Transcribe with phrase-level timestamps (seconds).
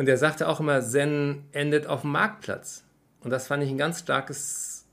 [0.00, 2.84] Und er sagte auch immer, Zen endet auf dem Marktplatz.
[3.22, 4.86] Und das fand ich ein ganz starkes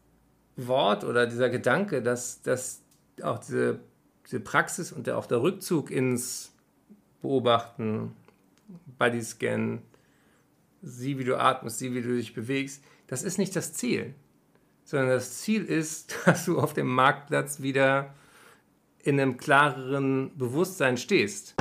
[0.58, 2.82] Wort oder dieser Gedanke, dass, dass
[3.22, 3.80] auch diese,
[4.26, 6.52] diese Praxis und der, auch der Rückzug ins
[7.22, 8.18] Beobachten,
[9.00, 9.82] Bodyscan,
[10.82, 14.14] sieh, wie du atmest, sieh, wie du dich bewegst, das ist nicht das Ziel,
[14.84, 18.14] sondern das Ziel ist, dass du auf dem Marktplatz wieder
[19.04, 21.56] in einem klareren Bewusstsein stehst.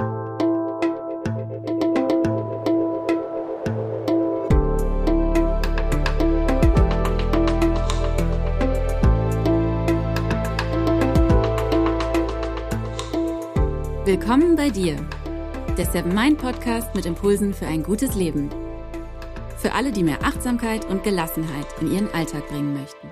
[14.19, 14.97] Willkommen bei dir,
[15.77, 18.48] der Seven Mind Podcast mit Impulsen für ein gutes Leben.
[19.59, 23.09] Für alle, die mehr Achtsamkeit und Gelassenheit in ihren Alltag bringen möchten.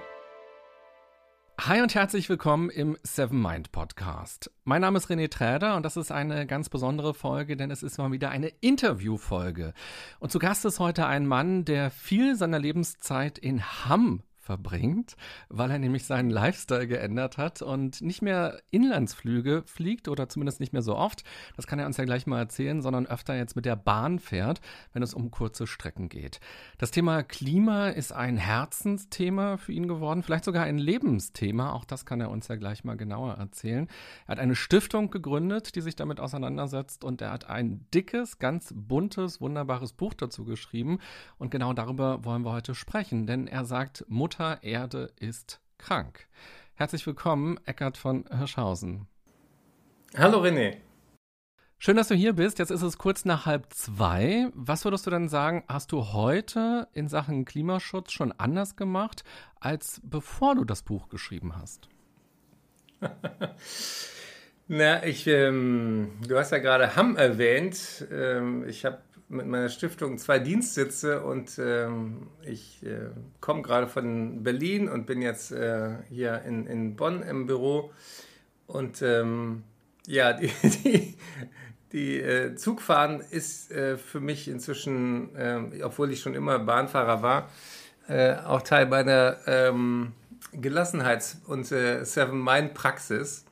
[1.61, 4.51] Hi und herzlich willkommen im Seven Mind Podcast.
[4.65, 7.99] Mein Name ist René Träder und das ist eine ganz besondere Folge, denn es ist
[7.99, 9.75] mal wieder eine Interviewfolge.
[10.21, 15.17] Und zu Gast ist heute ein Mann, der viel seiner Lebenszeit in Hamm verbringt,
[15.49, 20.73] weil er nämlich seinen Lifestyle geändert hat und nicht mehr Inlandsflüge fliegt oder zumindest nicht
[20.73, 21.25] mehr so oft,
[21.57, 24.61] das kann er uns ja gleich mal erzählen, sondern öfter jetzt mit der Bahn fährt,
[24.93, 26.41] wenn es um kurze Strecken geht.
[26.79, 32.05] Das Thema Klima ist ein Herzensthema für ihn geworden, vielleicht sogar ein Lebensthema, auch das
[32.05, 33.89] kann er uns ja gleich mal genauer erzählen.
[34.27, 38.75] Er hat eine Stiftung gegründet, die sich damit auseinandersetzt und er hat ein dickes, ganz
[38.77, 40.99] buntes, wunderbares Buch dazu geschrieben
[41.39, 46.27] und genau darüber wollen wir heute sprechen, denn er sagt, Mutter Mutter Erde ist krank.
[46.75, 49.07] Herzlich willkommen, Eckart von Hirschhausen.
[50.17, 50.79] Hallo René.
[51.79, 52.59] Schön, dass du hier bist.
[52.59, 54.49] Jetzt ist es kurz nach halb zwei.
[54.53, 59.23] Was würdest du denn sagen, hast du heute in Sachen Klimaschutz schon anders gemacht,
[59.61, 61.89] als bevor du das Buch geschrieben hast?
[64.67, 68.05] Na, ich, ähm, du hast ja gerade Hamm erwähnt.
[68.11, 68.99] Ähm, ich habe
[69.35, 75.21] mit meiner Stiftung zwei Dienstsitze und ähm, ich äh, komme gerade von Berlin und bin
[75.21, 77.93] jetzt äh, hier in, in Bonn im Büro.
[78.67, 79.65] Und ähm,
[80.07, 81.17] ja, die, die,
[81.93, 87.51] die äh, Zugfahren ist äh, für mich inzwischen, ähm, obwohl ich schon immer Bahnfahrer war,
[88.09, 90.13] äh, auch Teil meiner ähm,
[90.53, 93.45] Gelassenheits- und äh, Seven-Mind-Praxis.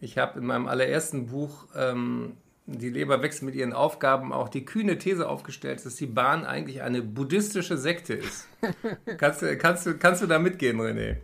[0.00, 2.36] Ich habe in meinem allerersten Buch ähm,
[2.66, 6.82] die Leber wächst mit ihren Aufgaben auch die kühne These aufgestellt, dass die Bahn eigentlich
[6.82, 8.48] eine buddhistische Sekte ist.
[9.18, 11.16] kannst, du, kannst, du, kannst du da mitgehen, René?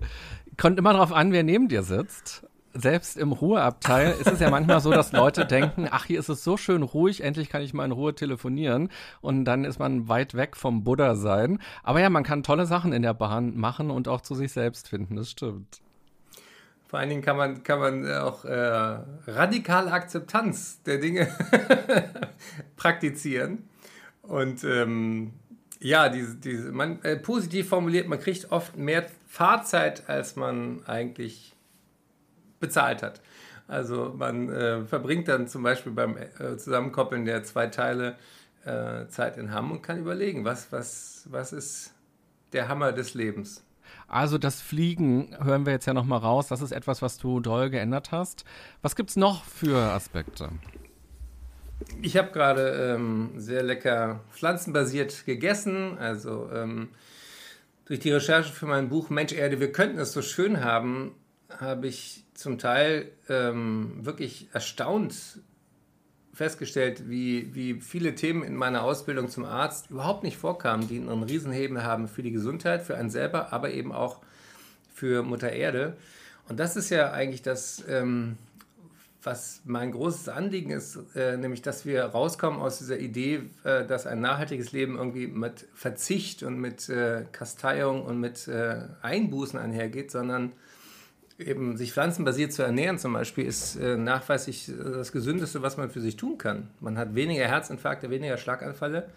[0.59, 2.47] Kommt immer darauf an, wer neben dir sitzt.
[2.73, 6.45] Selbst im Ruheabteil ist es ja manchmal so, dass Leute denken, ach, hier ist es
[6.45, 8.91] so schön ruhig, endlich kann ich mal in Ruhe telefonieren.
[9.21, 11.59] Und dann ist man weit weg vom Buddha sein.
[11.83, 14.89] Aber ja, man kann tolle Sachen in der Bahn machen und auch zu sich selbst
[14.89, 15.81] finden, das stimmt.
[16.91, 21.28] Vor allen Dingen kann man, kann man auch äh, radikale Akzeptanz der Dinge
[22.77, 23.69] praktizieren.
[24.23, 25.34] Und ähm,
[25.78, 31.55] ja, diese, diese, man, äh, positiv formuliert, man kriegt oft mehr Fahrzeit, als man eigentlich
[32.59, 33.21] bezahlt hat.
[33.69, 38.17] Also man äh, verbringt dann zum Beispiel beim äh, Zusammenkoppeln der zwei Teile
[38.65, 41.95] äh, Zeit in Hamm und kann überlegen, was, was, was ist
[42.53, 43.62] der Hammer des Lebens.
[44.10, 46.48] Also das Fliegen hören wir jetzt ja noch mal raus.
[46.48, 48.44] Das ist etwas, was du doll geändert hast.
[48.82, 50.50] Was gibt es noch für Aspekte?
[52.03, 55.97] Ich habe gerade ähm, sehr lecker pflanzenbasiert gegessen.
[55.98, 56.88] Also ähm,
[57.84, 61.15] durch die Recherche für mein Buch Mensch Erde, wir könnten es so schön haben,
[61.48, 65.38] habe ich zum Teil ähm, wirklich erstaunt
[66.41, 71.23] festgestellt, wie, wie viele Themen in meiner Ausbildung zum Arzt überhaupt nicht vorkamen, die einen
[71.23, 74.21] Riesenhebel haben für die Gesundheit, für einen selber, aber eben auch
[74.95, 75.99] für Mutter Erde.
[76.49, 78.39] Und das ist ja eigentlich das, ähm,
[79.23, 84.07] was mein großes Anliegen ist, äh, nämlich dass wir rauskommen aus dieser Idee, äh, dass
[84.07, 90.11] ein nachhaltiges Leben irgendwie mit Verzicht und mit äh, Kasteiung und mit äh, Einbußen einhergeht,
[90.11, 90.53] sondern
[91.41, 95.91] eben sich pflanzenbasiert zu ernähren zum Beispiel ist äh, nachweislich äh, das Gesündeste, was man
[95.91, 96.71] für sich tun kann.
[96.81, 99.09] Man hat weniger Herzinfarkte, weniger Schlaganfälle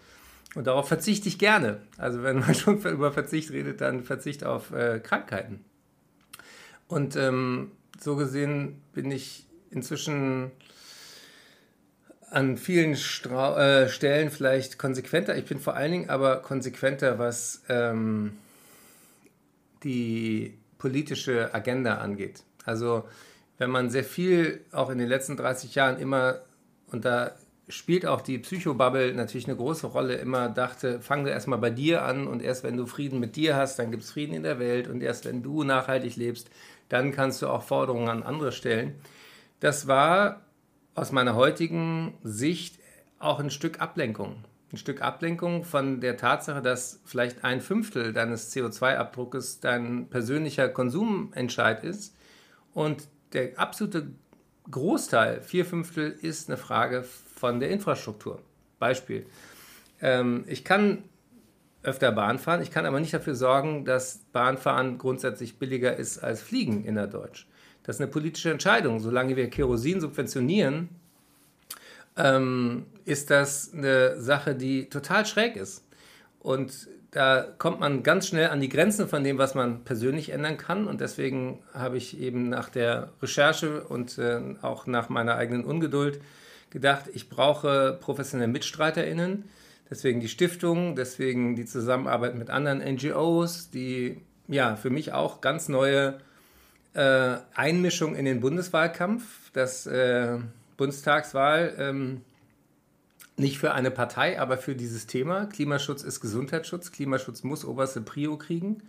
[0.54, 1.78] und darauf verzichte ich gerne.
[1.98, 5.64] Also wenn man schon über Verzicht redet, dann Verzicht auf äh, Krankheiten.
[6.88, 10.50] Und ähm, so gesehen bin ich inzwischen
[12.30, 15.36] an vielen Stra äh, Stellen vielleicht konsequenter.
[15.36, 18.32] Ich bin vor allen Dingen aber konsequenter, was ähm,
[19.84, 22.42] die politische Agenda angeht.
[22.66, 23.04] Also
[23.56, 26.40] wenn man sehr viel auch in den letzten 30 Jahren immer,
[26.92, 27.32] und da
[27.70, 32.26] spielt auch die Psychobubble natürlich eine große Rolle, immer dachte, fang erstmal bei dir an
[32.26, 34.86] und erst wenn du Frieden mit dir hast, dann gibt es Frieden in der Welt
[34.86, 36.50] und erst wenn du nachhaltig lebst,
[36.90, 38.96] dann kannst du auch Forderungen an andere stellen.
[39.60, 40.42] Das war
[40.94, 42.78] aus meiner heutigen Sicht
[43.18, 44.44] auch ein Stück Ablenkung.
[44.74, 51.82] Ein Stück Ablenkung von der Tatsache, dass vielleicht ein Fünftel deines CO2-Abdruckes dein persönlicher Konsumentscheid
[51.84, 52.14] ist
[52.74, 54.08] und der absolute
[54.70, 57.04] Großteil, vier Fünftel, ist eine Frage
[57.34, 58.40] von der Infrastruktur.
[58.78, 59.26] Beispiel.
[60.00, 61.04] Ähm, ich kann
[61.82, 66.42] öfter Bahn fahren, ich kann aber nicht dafür sorgen, dass Bahnfahren grundsätzlich billiger ist als
[66.42, 67.46] Fliegen innerdeutsch.
[67.82, 69.00] Das ist eine politische Entscheidung.
[69.00, 70.88] Solange wir Kerosin subventionieren,
[72.16, 75.84] ähm, ist das eine Sache, die total schräg ist.
[76.40, 80.56] Und da kommt man ganz schnell an die Grenzen von dem, was man persönlich ändern
[80.56, 80.86] kann.
[80.86, 86.20] Und deswegen habe ich eben nach der Recherche und äh, auch nach meiner eigenen Ungeduld
[86.70, 89.44] gedacht, ich brauche professionelle MitstreiterInnen.
[89.88, 95.68] Deswegen die Stiftung, deswegen die Zusammenarbeit mit anderen NGOs, die ja für mich auch ganz
[95.68, 96.18] neue
[96.94, 99.22] äh, Einmischung in den Bundeswahlkampf,
[99.52, 100.38] das äh,
[100.76, 102.22] Bundestagswahl ähm,
[103.36, 105.46] nicht für eine Partei, aber für dieses Thema.
[105.46, 106.92] Klimaschutz ist Gesundheitsschutz.
[106.92, 108.82] Klimaschutz muss oberste Prio kriegen.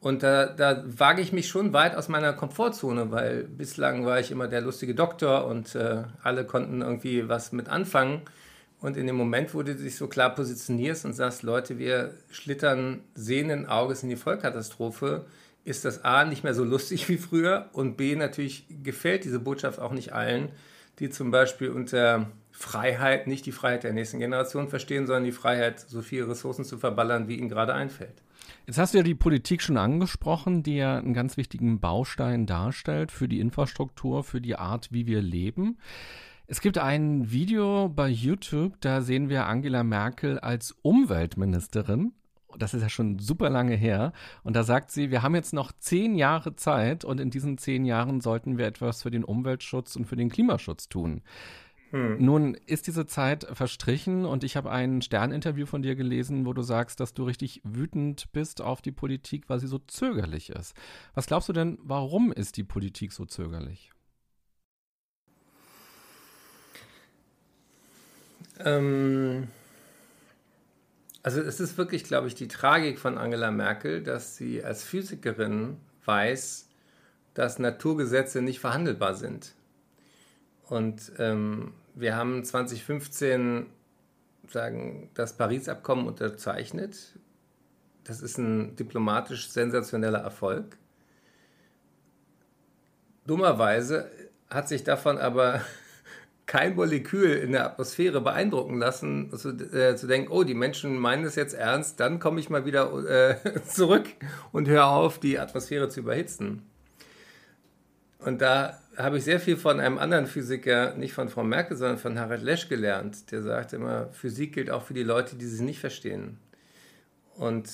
[0.00, 4.30] Und da, da wage ich mich schon weit aus meiner Komfortzone, weil bislang war ich
[4.30, 8.22] immer der lustige Doktor und äh, alle konnten irgendwie was mit anfangen.
[8.80, 13.00] Und in dem Moment, wo du dich so klar positionierst und sagst, Leute, wir schlittern
[13.14, 15.26] sehenden Auges in die Vollkatastrophe,
[15.64, 19.78] ist das A nicht mehr so lustig wie früher und B natürlich gefällt diese Botschaft
[19.78, 20.48] auch nicht allen,
[20.98, 22.30] die zum Beispiel unter
[22.60, 26.76] Freiheit nicht die Freiheit der nächsten Generation verstehen, sondern die Freiheit, so viele Ressourcen zu
[26.76, 28.22] verballern, wie ihnen gerade einfällt.
[28.66, 33.12] Jetzt hast du ja die Politik schon angesprochen, die ja einen ganz wichtigen Baustein darstellt
[33.12, 35.78] für die Infrastruktur, für die Art, wie wir leben.
[36.48, 42.12] Es gibt ein Video bei YouTube, da sehen wir Angela Merkel als Umweltministerin.
[42.58, 44.12] Das ist ja schon super lange her.
[44.42, 47.86] Und da sagt sie, wir haben jetzt noch zehn Jahre Zeit und in diesen zehn
[47.86, 51.22] Jahren sollten wir etwas für den Umweltschutz und für den Klimaschutz tun.
[51.90, 52.24] Hm.
[52.24, 56.62] Nun ist diese Zeit verstrichen und ich habe ein Sterninterview von dir gelesen, wo du
[56.62, 60.74] sagst, dass du richtig wütend bist auf die Politik, weil sie so zögerlich ist.
[61.14, 63.90] Was glaubst du denn, warum ist die Politik so zögerlich?
[68.64, 69.48] Ähm,
[71.22, 75.78] also es ist wirklich, glaube ich, die Tragik von Angela Merkel, dass sie als Physikerin
[76.04, 76.68] weiß,
[77.34, 79.54] dass Naturgesetze nicht verhandelbar sind.
[80.68, 83.66] Und ähm, wir haben 2015
[84.48, 87.18] sagen, das Paris-Abkommen unterzeichnet.
[88.04, 90.76] Das ist ein diplomatisch sensationeller Erfolg.
[93.26, 94.10] Dummerweise
[94.48, 95.60] hat sich davon aber
[96.46, 101.24] kein Molekül in der Atmosphäre beeindrucken lassen, zu, äh, zu denken, oh, die Menschen meinen
[101.24, 104.06] es jetzt ernst, dann komme ich mal wieder äh, zurück
[104.50, 106.62] und höre auf, die Atmosphäre zu überhitzen.
[108.18, 111.98] Und da habe ich sehr viel von einem anderen Physiker, nicht von Frau Merkel, sondern
[111.98, 113.30] von Harald Lesch gelernt.
[113.30, 116.38] Der sagt immer, Physik gilt auch für die Leute, die sie nicht verstehen.
[117.36, 117.70] Und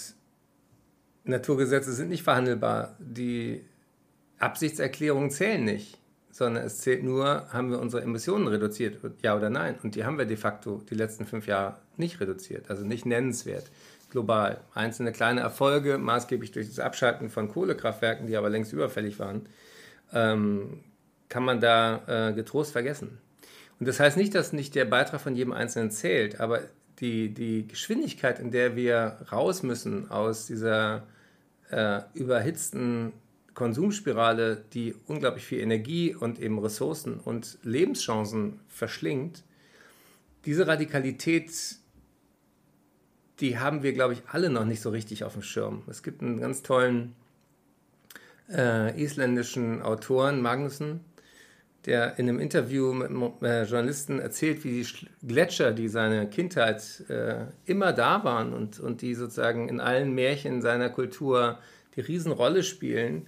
[1.24, 2.96] Naturgesetze sind nicht verhandelbar.
[2.98, 3.64] Die
[4.38, 5.98] Absichtserklärungen zählen nicht,
[6.30, 9.76] sondern es zählt nur, haben wir unsere Emissionen reduziert, ja oder nein.
[9.82, 13.70] Und die haben wir de facto die letzten fünf Jahre nicht reduziert, also nicht nennenswert
[14.10, 14.60] global.
[14.74, 19.46] Einzelne kleine Erfolge, maßgeblich durch das Abschalten von Kohlekraftwerken, die aber längst überfällig waren,
[20.12, 20.80] ähm,
[21.28, 23.18] kann man da äh, getrost vergessen.
[23.78, 26.62] Und das heißt nicht, dass nicht der Beitrag von jedem Einzelnen zählt, aber
[27.00, 31.06] die, die Geschwindigkeit, in der wir raus müssen aus dieser
[31.70, 33.12] äh, überhitzten
[33.54, 39.42] Konsumspirale, die unglaublich viel Energie und eben Ressourcen und Lebenschancen verschlingt,
[40.44, 41.50] diese Radikalität,
[43.40, 45.82] die haben wir, glaube ich, alle noch nicht so richtig auf dem Schirm.
[45.88, 47.14] Es gibt einen ganz tollen
[48.50, 51.00] äh, isländischen Autoren, Magnussen,
[51.86, 53.10] der in einem Interview mit
[53.42, 59.02] äh, Journalisten erzählt, wie die Gletscher, die seine Kindheit äh, immer da waren und, und
[59.02, 61.58] die sozusagen in allen Märchen seiner Kultur
[61.94, 63.26] die Riesenrolle spielen,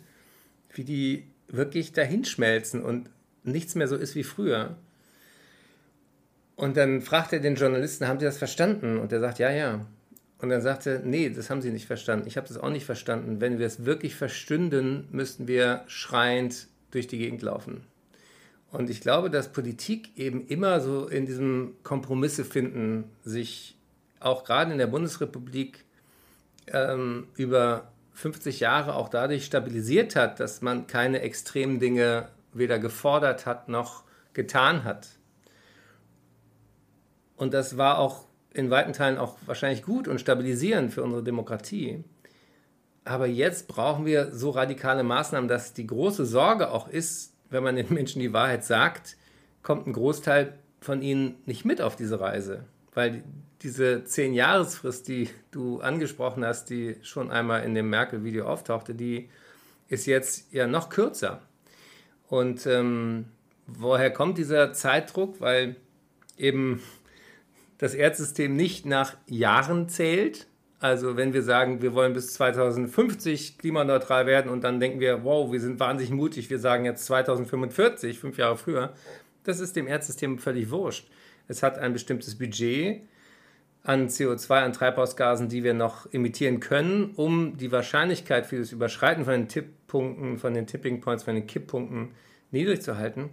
[0.75, 3.09] wie die wirklich dahinschmelzen und
[3.45, 4.77] nichts mehr so ist wie früher.
[6.57, 8.99] Und dann fragt er den Journalisten, haben Sie das verstanden?
[8.99, 9.87] Und er sagt, ja, ja.
[10.41, 12.27] Und dann sagt er, nee, das haben Sie nicht verstanden.
[12.27, 13.41] Ich habe das auch nicht verstanden.
[13.41, 17.83] Wenn wir es wirklich verstünden, müssten wir schreiend durch die Gegend laufen.
[18.71, 23.77] Und ich glaube, dass Politik eben immer so in diesem Kompromisse finden, sich
[24.21, 25.85] auch gerade in der Bundesrepublik
[26.67, 33.47] ähm, über 50 Jahre auch dadurch stabilisiert hat, dass man keine extremen Dinge weder gefordert
[33.47, 35.09] hat noch getan hat.
[37.37, 42.03] Und das war auch in weiten Teilen auch wahrscheinlich gut und stabilisierend für unsere Demokratie.
[43.05, 47.77] Aber jetzt brauchen wir so radikale Maßnahmen, dass die große Sorge auch ist, wenn man
[47.77, 49.17] den Menschen die Wahrheit sagt,
[49.63, 52.65] kommt ein Großteil von ihnen nicht mit auf diese Reise.
[52.95, 53.23] Weil
[53.63, 59.29] diese Zehn-Jahresfrist, die du angesprochen hast, die schon einmal in dem Merkel-Video auftauchte, die
[59.89, 61.43] ist jetzt ja noch kürzer.
[62.29, 63.27] Und ähm,
[63.67, 65.41] woher kommt dieser Zeitdruck?
[65.41, 65.77] Weil
[66.37, 66.83] eben
[67.79, 70.47] das Erdsystem nicht nach Jahren zählt.
[70.81, 75.51] Also wenn wir sagen, wir wollen bis 2050 klimaneutral werden und dann denken wir, wow,
[75.51, 78.95] wir sind wahnsinnig mutig, wir sagen jetzt 2045, fünf Jahre früher,
[79.43, 81.09] das ist dem Erdsystem völlig wurscht.
[81.49, 83.03] Es hat ein bestimmtes Budget
[83.83, 89.25] an CO2, an Treibhausgasen, die wir noch emittieren können, um die Wahrscheinlichkeit für das Überschreiten
[89.25, 92.11] von den Tipppunkten, von den Tipping Points, von den Kipppunkten
[92.51, 93.31] niedrig zu halten.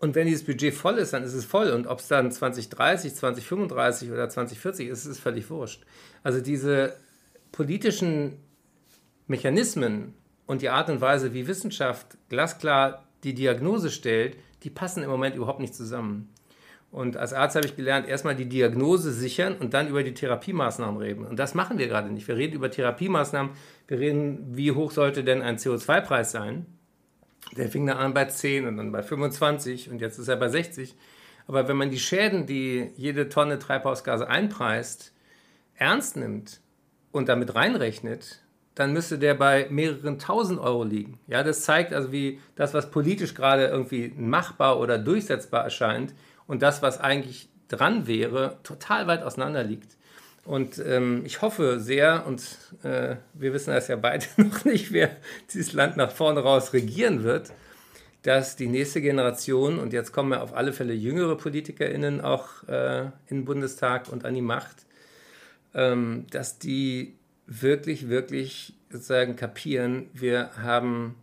[0.00, 1.70] Und wenn dieses Budget voll ist, dann ist es voll.
[1.70, 5.84] Und ob es dann 2030, 2035 oder 2040 ist, ist völlig wurscht.
[6.22, 6.94] Also diese
[7.50, 8.38] politischen
[9.26, 10.14] Mechanismen
[10.46, 15.34] und die Art und Weise, wie Wissenschaft glasklar die Diagnose stellt, die passen im Moment
[15.34, 16.32] überhaupt nicht zusammen.
[16.90, 20.96] Und als Arzt habe ich gelernt, erstmal die Diagnose sichern und dann über die Therapiemaßnahmen
[20.96, 21.26] reden.
[21.26, 22.26] Und das machen wir gerade nicht.
[22.28, 23.52] Wir reden über Therapiemaßnahmen.
[23.88, 26.66] Wir reden, wie hoch sollte denn ein CO2-Preis sein?
[27.56, 30.48] Der fing dann an bei 10 und dann bei 25 und jetzt ist er bei
[30.48, 30.94] 60.
[31.46, 35.12] Aber wenn man die Schäden, die jede Tonne Treibhausgase einpreist,
[35.74, 36.60] ernst nimmt
[37.10, 38.42] und damit reinrechnet,
[38.74, 41.18] dann müsste der bei mehreren tausend Euro liegen.
[41.26, 46.14] Ja, das zeigt also, wie das, was politisch gerade irgendwie machbar oder durchsetzbar erscheint,
[46.46, 49.97] und das, was eigentlich dran wäre, total weit auseinander liegt.
[50.48, 52.42] Und ähm, ich hoffe sehr, und
[52.82, 55.10] äh, wir wissen das ja beide noch nicht, wer
[55.52, 57.52] dieses Land nach vorne raus regieren wird,
[58.22, 63.02] dass die nächste Generation, und jetzt kommen ja auf alle Fälle jüngere PolitikerInnen auch äh,
[63.26, 64.86] in den Bundestag und an die Macht,
[65.74, 71.16] ähm, dass die wirklich, wirklich sozusagen kapieren, wir haben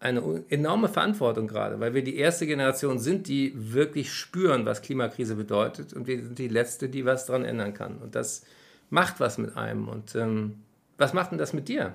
[0.00, 5.34] eine enorme Verantwortung gerade, weil wir die erste Generation sind, die wirklich spüren, was Klimakrise
[5.34, 7.98] bedeutet und wir sind die letzte, die was daran ändern kann.
[7.98, 8.44] Und das
[8.90, 9.88] macht was mit einem.
[9.88, 10.62] Und ähm,
[10.96, 11.94] was macht denn das mit dir?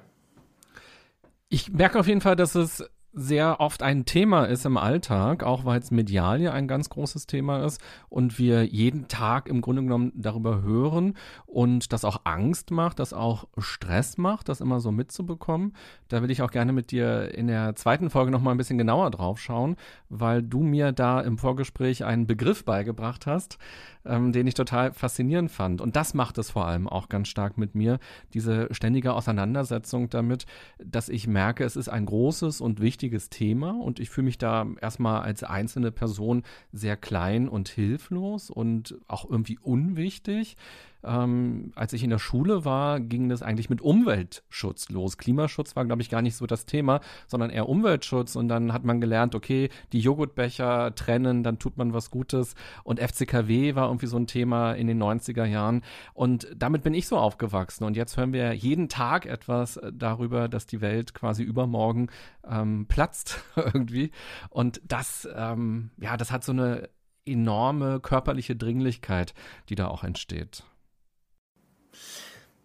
[1.49, 2.83] Ich merke auf jeden Fall, dass es
[3.13, 7.27] sehr oft ein Thema ist im Alltag, auch weil es medial ja ein ganz großes
[7.27, 7.79] Thema ist
[8.09, 11.15] und wir jeden Tag im Grunde genommen darüber hören
[11.45, 15.73] und das auch Angst macht, das auch Stress macht, das immer so mitzubekommen.
[16.07, 19.11] Da will ich auch gerne mit dir in der zweiten Folge nochmal ein bisschen genauer
[19.11, 19.75] drauf schauen,
[20.09, 23.59] weil du mir da im Vorgespräch einen Begriff beigebracht hast,
[24.05, 25.81] ähm, den ich total faszinierend fand.
[25.81, 27.99] Und das macht es vor allem auch ganz stark mit mir,
[28.33, 30.47] diese ständige Auseinandersetzung damit,
[30.83, 34.67] dass ich merke, es ist ein großes und wichtiges Thema und ich fühle mich da
[34.81, 40.57] erstmal als einzelne Person sehr klein und hilflos und auch irgendwie unwichtig.
[41.03, 45.17] Ähm, als ich in der Schule war, ging das eigentlich mit Umweltschutz los.
[45.17, 48.35] Klimaschutz war, glaube ich, gar nicht so das Thema, sondern eher Umweltschutz.
[48.35, 52.55] Und dann hat man gelernt, okay, die Joghurtbecher trennen, dann tut man was Gutes.
[52.83, 55.81] Und FCKW war irgendwie so ein Thema in den 90er Jahren.
[56.13, 57.83] Und damit bin ich so aufgewachsen.
[57.83, 62.07] Und jetzt hören wir jeden Tag etwas darüber, dass die Welt quasi übermorgen
[62.49, 64.11] ähm, platzt irgendwie.
[64.49, 66.89] Und das, ähm, ja, das hat so eine
[67.25, 69.33] enorme körperliche Dringlichkeit,
[69.69, 70.63] die da auch entsteht.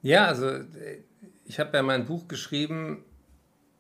[0.02, 0.61] Ja, also
[1.45, 3.05] ich habe ja mein Buch geschrieben,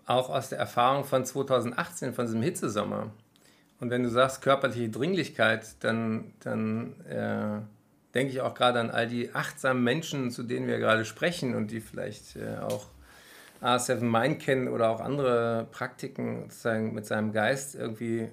[0.06, 3.12] auch aus der Erfahrung von 2018, von diesem Hitzesommer.
[3.78, 7.60] Und wenn du sagst körperliche Dringlichkeit, dann, dann äh,
[8.14, 11.70] denke ich auch gerade an all die achtsamen Menschen, zu denen wir gerade sprechen und
[11.70, 12.86] die vielleicht äh, auch
[13.62, 18.28] A7 Mind kennen oder auch andere Praktiken, sozusagen mit seinem Geist irgendwie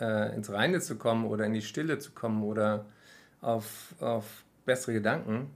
[0.00, 2.84] äh, ins Reine zu kommen oder in die Stille zu kommen oder
[3.40, 5.50] auf, auf bessere Gedanken.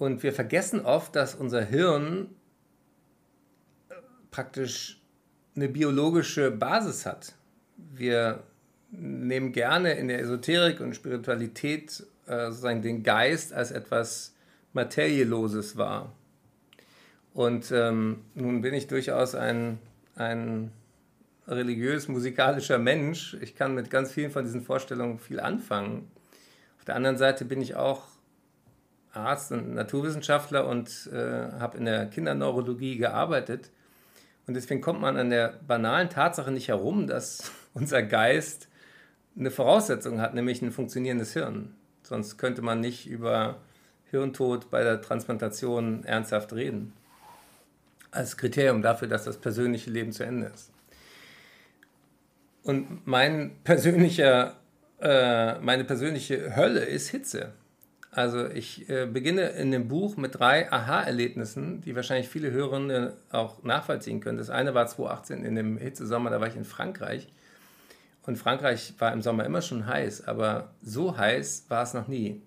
[0.00, 2.30] Und wir vergessen oft, dass unser Hirn
[3.90, 3.94] äh,
[4.30, 4.98] praktisch
[5.54, 7.34] eine biologische Basis hat.
[7.76, 8.42] Wir
[8.92, 14.34] nehmen gerne in der Esoterik und Spiritualität äh, sozusagen den Geist als etwas
[14.72, 16.10] Materielloses wahr.
[17.34, 19.80] Und ähm, nun bin ich durchaus ein,
[20.16, 20.72] ein
[21.46, 23.36] religiös-musikalischer Mensch.
[23.42, 26.10] Ich kann mit ganz vielen von diesen Vorstellungen viel anfangen.
[26.78, 28.04] Auf der anderen Seite bin ich auch
[29.12, 33.70] Arzt und Naturwissenschaftler und äh, habe in der Kinderneurologie gearbeitet.
[34.46, 38.68] Und deswegen kommt man an der banalen Tatsache nicht herum, dass unser Geist
[39.38, 41.74] eine Voraussetzung hat, nämlich ein funktionierendes Hirn.
[42.02, 43.58] Sonst könnte man nicht über
[44.10, 46.92] Hirntod bei der Transplantation ernsthaft reden.
[48.10, 50.72] Als Kriterium dafür, dass das persönliche Leben zu Ende ist.
[52.64, 54.56] Und mein persönlicher,
[55.00, 57.52] äh, meine persönliche Hölle ist Hitze.
[58.12, 63.62] Also ich äh, beginne in dem Buch mit drei Aha-Erlebnissen, die wahrscheinlich viele Hörerinnen auch
[63.62, 64.38] nachvollziehen können.
[64.38, 67.28] Das eine war 2018 in dem Hitzesommer, da war ich in Frankreich.
[68.26, 72.42] Und Frankreich war im Sommer immer schon heiß, aber so heiß war es noch nie.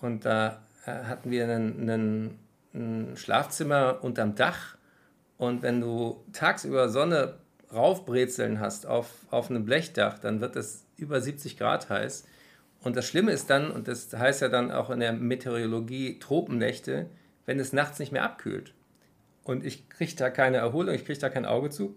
[0.00, 2.38] Und da äh, hatten wir ein
[3.14, 4.76] Schlafzimmer unterm Dach.
[5.36, 7.34] Und wenn du tagsüber Sonne
[7.72, 12.24] raufbrezeln hast auf, auf einem Blechdach, dann wird es über 70 Grad heiß.
[12.84, 17.06] Und das Schlimme ist dann, und das heißt ja dann auch in der Meteorologie Tropennächte,
[17.46, 18.74] wenn es nachts nicht mehr abkühlt.
[19.42, 21.96] Und ich kriege da keine Erholung, ich kriege da kein Auge zu.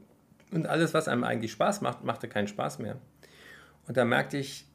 [0.52, 2.98] Und alles, was einem eigentlich Spaß macht, machte keinen Spaß mehr.
[3.86, 4.66] Und da merkte ich,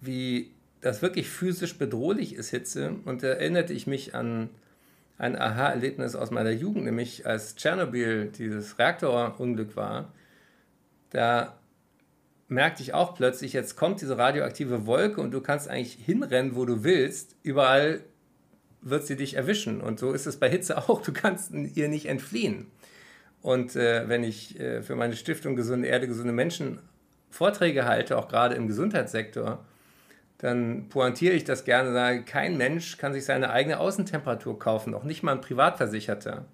[0.00, 2.94] wie das wirklich physisch bedrohlich ist, Hitze.
[3.04, 4.50] Und da erinnerte ich mich an
[5.18, 10.12] ein Aha-Erlebnis aus meiner Jugend, nämlich als Tschernobyl dieses Reaktorunglück war.
[11.10, 11.56] Da
[12.48, 16.64] merkte ich auch plötzlich, jetzt kommt diese radioaktive Wolke und du kannst eigentlich hinrennen, wo
[16.64, 17.36] du willst.
[17.42, 18.00] Überall
[18.80, 19.80] wird sie dich erwischen.
[19.80, 21.02] Und so ist es bei Hitze auch.
[21.02, 22.66] Du kannst ihr nicht entfliehen.
[23.42, 26.78] Und äh, wenn ich äh, für meine Stiftung Gesunde Erde, gesunde Menschen
[27.30, 29.64] Vorträge halte, auch gerade im Gesundheitssektor,
[30.38, 35.04] dann pointiere ich das gerne sage, kein Mensch kann sich seine eigene Außentemperatur kaufen, auch
[35.04, 36.44] nicht mal ein Privatversicherter.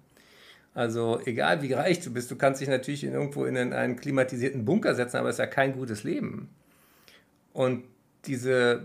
[0.73, 4.63] Also egal wie reich du bist, du kannst dich natürlich in irgendwo in einen klimatisierten
[4.63, 6.49] Bunker setzen, aber es ist ja kein gutes Leben.
[7.53, 7.83] Und
[8.25, 8.83] diese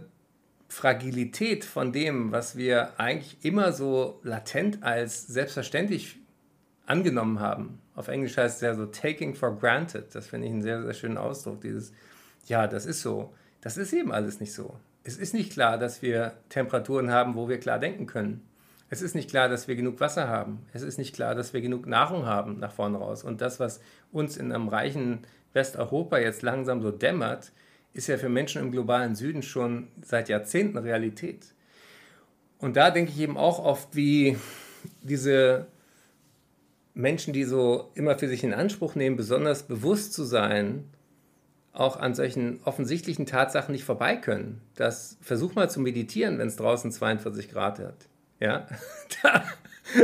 [0.68, 6.18] Fragilität von dem, was wir eigentlich immer so latent als selbstverständlich
[6.86, 7.80] angenommen haben.
[7.94, 10.14] Auf Englisch heißt es ja so taking for granted.
[10.14, 11.60] Das finde ich einen sehr, sehr schönen Ausdruck.
[11.60, 11.92] Dieses,
[12.46, 13.32] ja, das ist so.
[13.60, 14.76] Das ist eben alles nicht so.
[15.04, 18.42] Es ist nicht klar, dass wir Temperaturen haben, wo wir klar denken können.
[18.88, 20.60] Es ist nicht klar, dass wir genug Wasser haben.
[20.72, 23.24] Es ist nicht klar, dass wir genug Nahrung haben nach vorne raus.
[23.24, 23.80] Und das, was
[24.12, 27.52] uns in einem reichen Westeuropa jetzt langsam so dämmert,
[27.94, 31.54] ist ja für Menschen im globalen Süden schon seit Jahrzehnten Realität.
[32.58, 34.36] Und da denke ich eben auch oft, wie
[35.02, 35.66] diese
[36.94, 40.84] Menschen, die so immer für sich in Anspruch nehmen, besonders bewusst zu sein,
[41.72, 44.62] auch an solchen offensichtlichen Tatsachen nicht vorbei können.
[44.76, 48.08] Das versuch mal zu meditieren, wenn es draußen 42 Grad hat.
[48.40, 48.66] Ja,
[49.22, 49.44] da,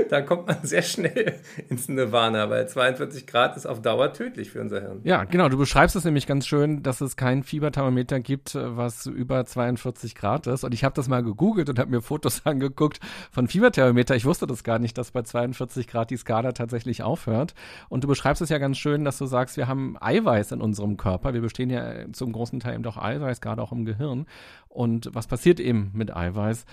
[0.09, 4.61] da kommt man sehr schnell ins Nirvana, weil 42 Grad ist auf Dauer tödlich für
[4.61, 5.01] unser Hirn.
[5.05, 5.49] Ja, genau.
[5.49, 10.47] Du beschreibst es nämlich ganz schön, dass es kein Fieberthermometer gibt, was über 42 Grad
[10.47, 10.64] ist.
[10.64, 14.16] Und ich habe das mal gegoogelt und habe mir Fotos angeguckt von Fieberthermometer.
[14.16, 17.55] Ich wusste das gar nicht, dass bei 42 Grad die Skala tatsächlich aufhört.
[17.88, 20.97] Und du beschreibst es ja ganz schön, dass du sagst, wir haben Eiweiß in unserem
[20.97, 21.35] Körper.
[21.35, 24.27] Wir bestehen ja zum großen Teil eben doch Eiweiß, gerade auch im Gehirn.
[24.68, 26.64] Und was passiert eben mit Eiweiß?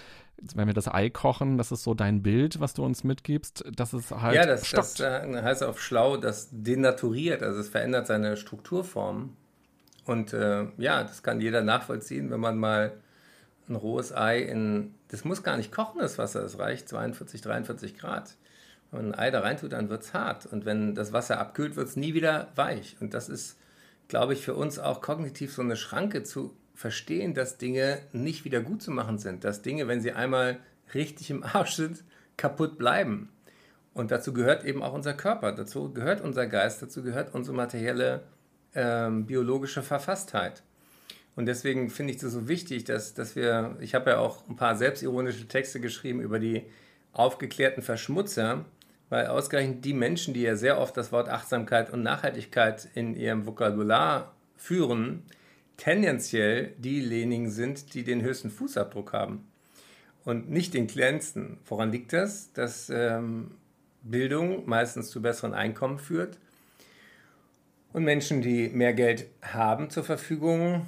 [0.56, 3.94] Wenn wir das Ei kochen, das ist so dein Bild, was du uns mitgibst, dass
[3.94, 8.38] es halt Ja, das, das äh, heißt auf schlau, das denaturiert, also es verändert seine
[8.38, 9.36] Strukturform.
[10.06, 12.94] Und äh, ja, das kann jeder nachvollziehen, wenn man mal
[13.68, 17.98] ein rohes Ei in, das muss gar nicht kochen, das Wasser, es reicht 42, 43
[17.98, 18.36] Grad.
[18.92, 20.48] Wenn man ein Ei da reintut, dann wird es hart.
[20.48, 22.98] Und wenn das Wasser abkühlt, wird es nie wieder weich.
[23.00, 23.58] Und das ist,
[24.08, 28.62] glaube ich, für uns auch kognitiv so eine Schranke zu verstehen, dass Dinge nicht wieder
[28.62, 30.60] gut zu machen sind, dass Dinge, wenn sie einmal
[30.94, 32.06] richtig im Arsch sind,
[32.38, 33.28] kaputt bleiben.
[33.94, 38.24] Und dazu gehört eben auch unser Körper, dazu gehört unser Geist, dazu gehört unsere materielle
[38.76, 40.64] ähm, biologische Verfasstheit.
[41.36, 44.56] Und deswegen finde ich es so wichtig, dass, dass wir, ich habe ja auch ein
[44.56, 46.64] paar selbstironische Texte geschrieben über die
[47.12, 48.64] aufgeklärten Verschmutzer,
[49.10, 53.46] weil ausgerechnet die Menschen, die ja sehr oft das Wort Achtsamkeit und Nachhaltigkeit in ihrem
[53.46, 55.24] Vokabular führen,
[55.80, 59.48] tendenziell diejenigen sind, die den höchsten Fußabdruck haben
[60.26, 61.58] und nicht den kleinsten.
[61.66, 62.52] Woran liegt das?
[62.54, 63.52] Dass ähm,
[64.04, 66.38] Bildung meistens zu besseren Einkommen führt
[67.94, 70.86] und Menschen, die mehr Geld haben zur Verfügung,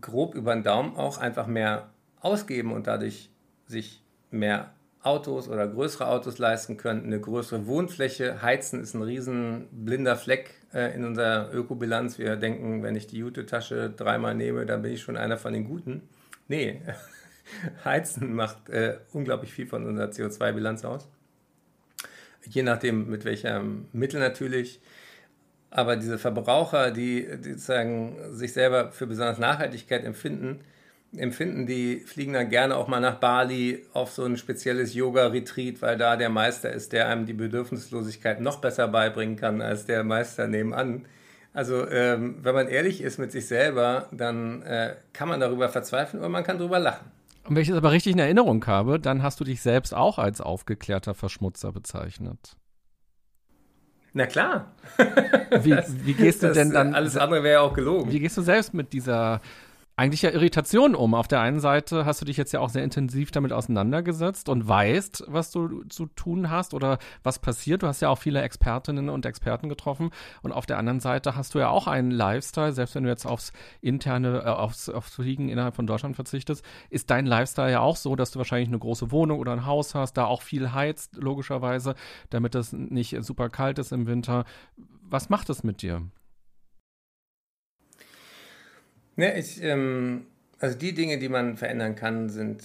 [0.00, 3.30] grob über den Daumen auch einfach mehr ausgeben und dadurch
[3.66, 8.42] sich mehr Autos oder größere Autos leisten können, eine größere Wohnfläche.
[8.42, 12.18] Heizen ist ein riesen blinder Fleck äh, in unserer Ökobilanz.
[12.18, 15.64] Wir denken, wenn ich die Jute-Tasche dreimal nehme, dann bin ich schon einer von den
[15.64, 16.02] Guten.
[16.48, 16.82] Nee,
[17.84, 21.08] Heizen macht äh, unglaublich viel von unserer CO2-Bilanz aus.
[22.46, 24.80] Je nachdem, mit welchem Mittel natürlich.
[25.70, 30.60] Aber diese Verbraucher, die, die sozusagen sich selber für besonders Nachhaltigkeit empfinden,
[31.16, 35.96] empfinden, die fliegen dann gerne auch mal nach Bali auf so ein spezielles Yoga-Retreat, weil
[35.96, 40.46] da der Meister ist, der einem die Bedürfnislosigkeit noch besser beibringen kann als der Meister
[40.46, 41.06] nebenan.
[41.54, 46.20] Also ähm, wenn man ehrlich ist mit sich selber, dann äh, kann man darüber verzweifeln
[46.20, 47.10] oder man kann darüber lachen.
[47.44, 50.18] Und wenn ich es aber richtig in Erinnerung habe, dann hast du dich selbst auch
[50.18, 52.56] als aufgeklärter Verschmutzer bezeichnet.
[54.12, 54.72] Na klar.
[55.62, 55.70] Wie,
[56.04, 56.94] wie gehst du das, denn dann?
[56.94, 58.12] Alles andere wäre ja auch gelogen.
[58.12, 59.40] Wie gehst du selbst mit dieser
[59.98, 61.12] eigentlich ja Irritation um.
[61.12, 64.68] Auf der einen Seite hast du dich jetzt ja auch sehr intensiv damit auseinandergesetzt und
[64.68, 67.82] weißt, was du zu tun hast oder was passiert.
[67.82, 70.10] Du hast ja auch viele Expertinnen und Experten getroffen.
[70.40, 73.26] Und auf der anderen Seite hast du ja auch einen Lifestyle, selbst wenn du jetzt
[73.26, 77.96] aufs interne, äh, aufs, aufs Fliegen innerhalb von Deutschland verzichtest, ist dein Lifestyle ja auch
[77.96, 81.16] so, dass du wahrscheinlich eine große Wohnung oder ein Haus hast, da auch viel heizt,
[81.16, 81.96] logischerweise,
[82.30, 84.44] damit es nicht super kalt ist im Winter.
[85.10, 86.02] Was macht es mit dir?
[89.18, 90.26] Ne, ich, ähm,
[90.60, 92.62] also die Dinge, die man verändern kann, sind,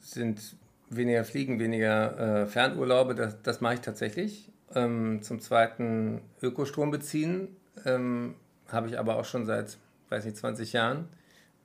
[0.00, 0.54] sind
[0.90, 3.14] weniger Fliegen, weniger äh, Fernurlaube.
[3.14, 4.52] Das, das mache ich tatsächlich.
[4.74, 7.56] Ähm, zum zweiten Ökostrom beziehen.
[7.86, 8.34] Ähm,
[8.68, 9.78] habe ich aber auch schon seit,
[10.10, 11.08] weiß nicht, 20 Jahren.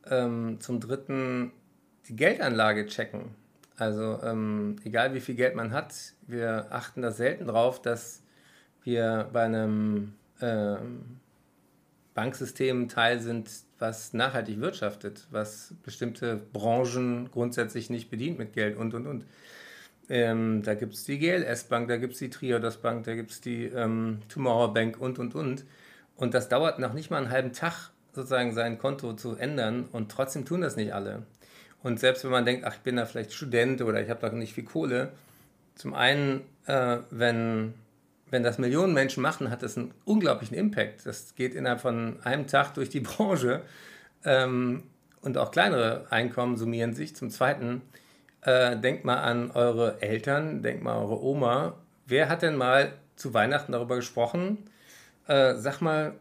[0.10, 1.52] Ähm, zum dritten
[2.08, 3.36] die Geldanlage checken.
[3.76, 8.24] Also ähm, egal wie viel Geld man hat, wir achten da selten drauf, dass
[8.86, 11.20] wir bei einem ähm,
[12.14, 13.50] Banksystem Teil sind,
[13.82, 19.26] was nachhaltig wirtschaftet, was bestimmte Branchen grundsätzlich nicht bedient mit Geld und, und, und.
[20.08, 23.32] Ähm, da gibt es die GLS Bank, da gibt es die Triodos Bank, da gibt
[23.32, 25.66] es die ähm, Tomorrow Bank und, und, und.
[26.16, 30.12] Und das dauert noch nicht mal einen halben Tag, sozusagen sein Konto zu ändern und
[30.12, 31.24] trotzdem tun das nicht alle.
[31.82, 34.34] Und selbst wenn man denkt, ach, ich bin da vielleicht Student oder ich habe doch
[34.34, 35.14] nicht viel Kohle,
[35.76, 37.74] zum einen, äh, wenn
[38.32, 41.06] wenn das Millionen Menschen machen, hat das einen unglaublichen Impact.
[41.06, 43.62] Das geht innerhalb von einem Tag durch die Branche
[44.26, 44.84] ähm,
[45.22, 47.16] und auch kleinere Einkommen summieren sich.
[47.16, 47.82] Zum Zweiten,
[48.42, 51.78] äh, denkt mal an eure Eltern, denkt mal an eure Oma.
[52.08, 54.58] Wer hat denn mal zu Weihnachten darüber gesprochen?
[55.28, 56.14] Äh, sag mal,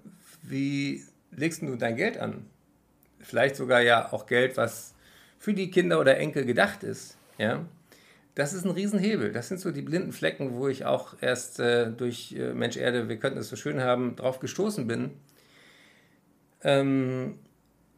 [0.43, 2.45] wie legst du dein Geld an?
[3.21, 4.95] Vielleicht sogar ja auch Geld, was
[5.39, 7.17] für die Kinder oder Enkel gedacht ist.
[7.39, 7.65] Ja?
[8.35, 9.33] Das ist ein Riesenhebel.
[9.33, 13.09] Das sind so die blinden Flecken, wo ich auch erst äh, durch äh, Mensch Erde,
[13.09, 15.11] wir könnten es so schön haben, drauf gestoßen bin.
[16.63, 17.39] Ähm,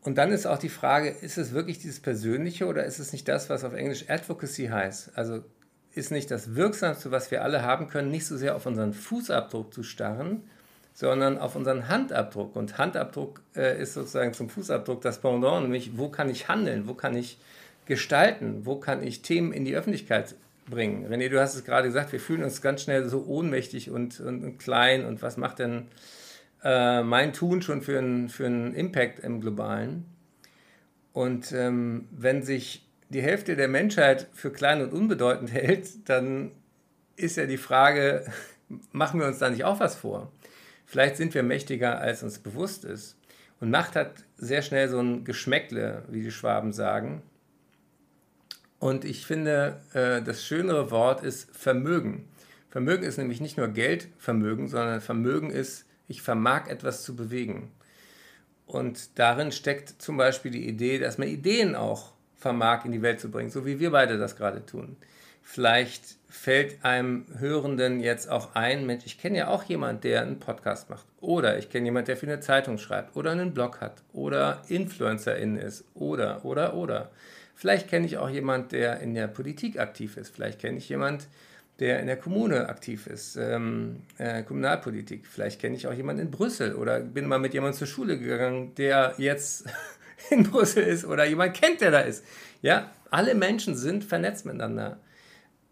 [0.02, 3.28] und dann ist auch die Frage, ist es wirklich dieses Persönliche oder ist es nicht
[3.28, 5.12] das, was auf Englisch Advocacy heißt?
[5.14, 5.44] Also
[5.94, 9.72] ist nicht das Wirksamste, was wir alle haben können, nicht so sehr auf unseren Fußabdruck
[9.72, 10.42] zu starren,
[10.94, 12.56] sondern auf unseren Handabdruck.
[12.56, 16.94] Und Handabdruck äh, ist sozusagen zum Fußabdruck das Pendant, nämlich wo kann ich handeln, wo
[16.94, 17.38] kann ich
[17.86, 18.64] gestalten?
[18.64, 20.34] Wo kann ich Themen in die Öffentlichkeit
[20.68, 21.06] bringen?
[21.06, 24.44] René, du hast es gerade gesagt, wir fühlen uns ganz schnell so ohnmächtig und, und,
[24.44, 25.04] und klein.
[25.04, 25.88] Und was macht denn
[26.62, 30.04] äh, mein Tun schon für einen für Impact im Globalen?
[31.12, 36.52] Und ähm, wenn sich die Hälfte der Menschheit für klein und unbedeutend hält, dann
[37.16, 38.24] ist ja die Frage,
[38.92, 40.32] machen wir uns da nicht auch was vor?
[40.86, 43.16] Vielleicht sind wir mächtiger, als uns bewusst ist.
[43.60, 47.22] Und Macht hat sehr schnell so ein Geschmäckle, wie die Schwaben sagen.
[48.82, 52.28] Und ich finde, äh, das schönere Wort ist Vermögen.
[52.68, 57.70] Vermögen ist nämlich nicht nur Geldvermögen, sondern Vermögen ist, ich vermag etwas zu bewegen.
[58.66, 63.20] Und darin steckt zum Beispiel die Idee, dass man Ideen auch vermag in die Welt
[63.20, 64.96] zu bringen, so wie wir beide das gerade tun.
[65.42, 70.40] Vielleicht fällt einem Hörenden jetzt auch ein, Mensch, ich kenne ja auch jemanden, der einen
[70.40, 71.06] Podcast macht.
[71.20, 75.54] Oder ich kenne jemanden, der für eine Zeitung schreibt oder einen Blog hat oder Influencerin
[75.54, 75.84] ist.
[75.94, 77.12] Oder, oder, oder.
[77.54, 80.34] Vielleicht kenne ich auch jemand, der in der Politik aktiv ist.
[80.34, 81.28] Vielleicht kenne ich jemand,
[81.78, 85.26] der in der Kommune aktiv ist, ähm, äh, Kommunalpolitik.
[85.26, 88.74] Vielleicht kenne ich auch jemand in Brüssel oder bin mal mit jemandem zur Schule gegangen,
[88.76, 89.64] der jetzt
[90.30, 92.24] in Brüssel ist oder jemand kennt, der da ist.
[92.60, 94.98] Ja, alle Menschen sind vernetzt miteinander.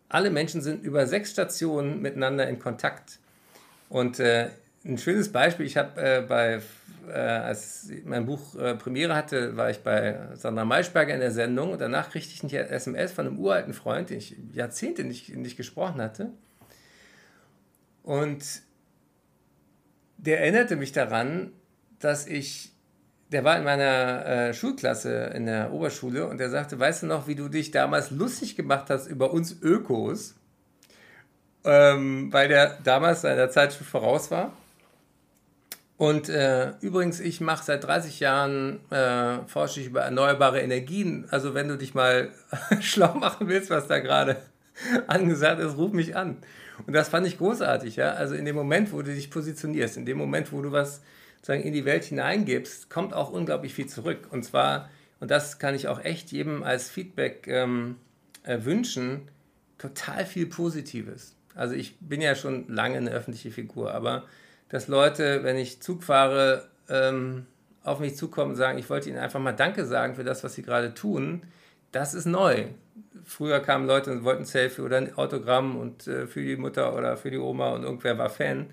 [0.08, 3.18] Alle Menschen sind über sechs Stationen miteinander in Kontakt.
[3.88, 4.48] Und äh,
[4.84, 6.60] ein schönes Beispiel, ich habe äh, bei
[7.08, 11.72] äh, als mein Buch äh, Premiere hatte, war ich bei Sandra Maischberger in der Sendung
[11.72, 15.56] und danach kriegte ich eine SMS von einem uralten Freund, den ich Jahrzehnte nicht, nicht
[15.56, 16.30] gesprochen hatte.
[18.02, 18.44] Und
[20.16, 21.52] der erinnerte mich daran,
[21.98, 22.72] dass ich,
[23.32, 27.26] der war in meiner äh, Schulklasse in der Oberschule und der sagte, weißt du noch,
[27.26, 30.34] wie du dich damals lustig gemacht hast über uns Ökos,
[31.64, 34.52] ähm, weil der damals seiner Zeit schon voraus war.
[36.00, 41.26] Und äh, übrigens, ich mache seit 30 Jahren, äh, forsche ich über erneuerbare Energien.
[41.28, 42.30] Also wenn du dich mal
[42.80, 44.36] schlau machen willst, was da gerade
[45.08, 46.38] angesagt ist, ruf mich an.
[46.86, 48.12] Und das fand ich großartig, ja.
[48.12, 51.02] Also in dem Moment, wo du dich positionierst, in dem Moment, wo du was
[51.36, 54.28] sozusagen in die Welt hineingibst, kommt auch unglaublich viel zurück.
[54.30, 54.88] Und zwar,
[55.20, 57.96] und das kann ich auch echt jedem als Feedback ähm,
[58.44, 59.28] äh, wünschen,
[59.76, 61.36] total viel Positives.
[61.54, 64.24] Also ich bin ja schon lange eine öffentliche Figur, aber
[64.70, 67.46] dass Leute, wenn ich Zug fahre, ähm,
[67.82, 70.54] auf mich zukommen und sagen, ich wollte ihnen einfach mal Danke sagen für das, was
[70.54, 71.42] sie gerade tun.
[71.92, 72.66] Das ist neu.
[73.24, 76.96] Früher kamen Leute und wollten ein Selfie oder ein Autogramm und äh, für die Mutter
[76.96, 78.70] oder für die Oma und irgendwer war Fan.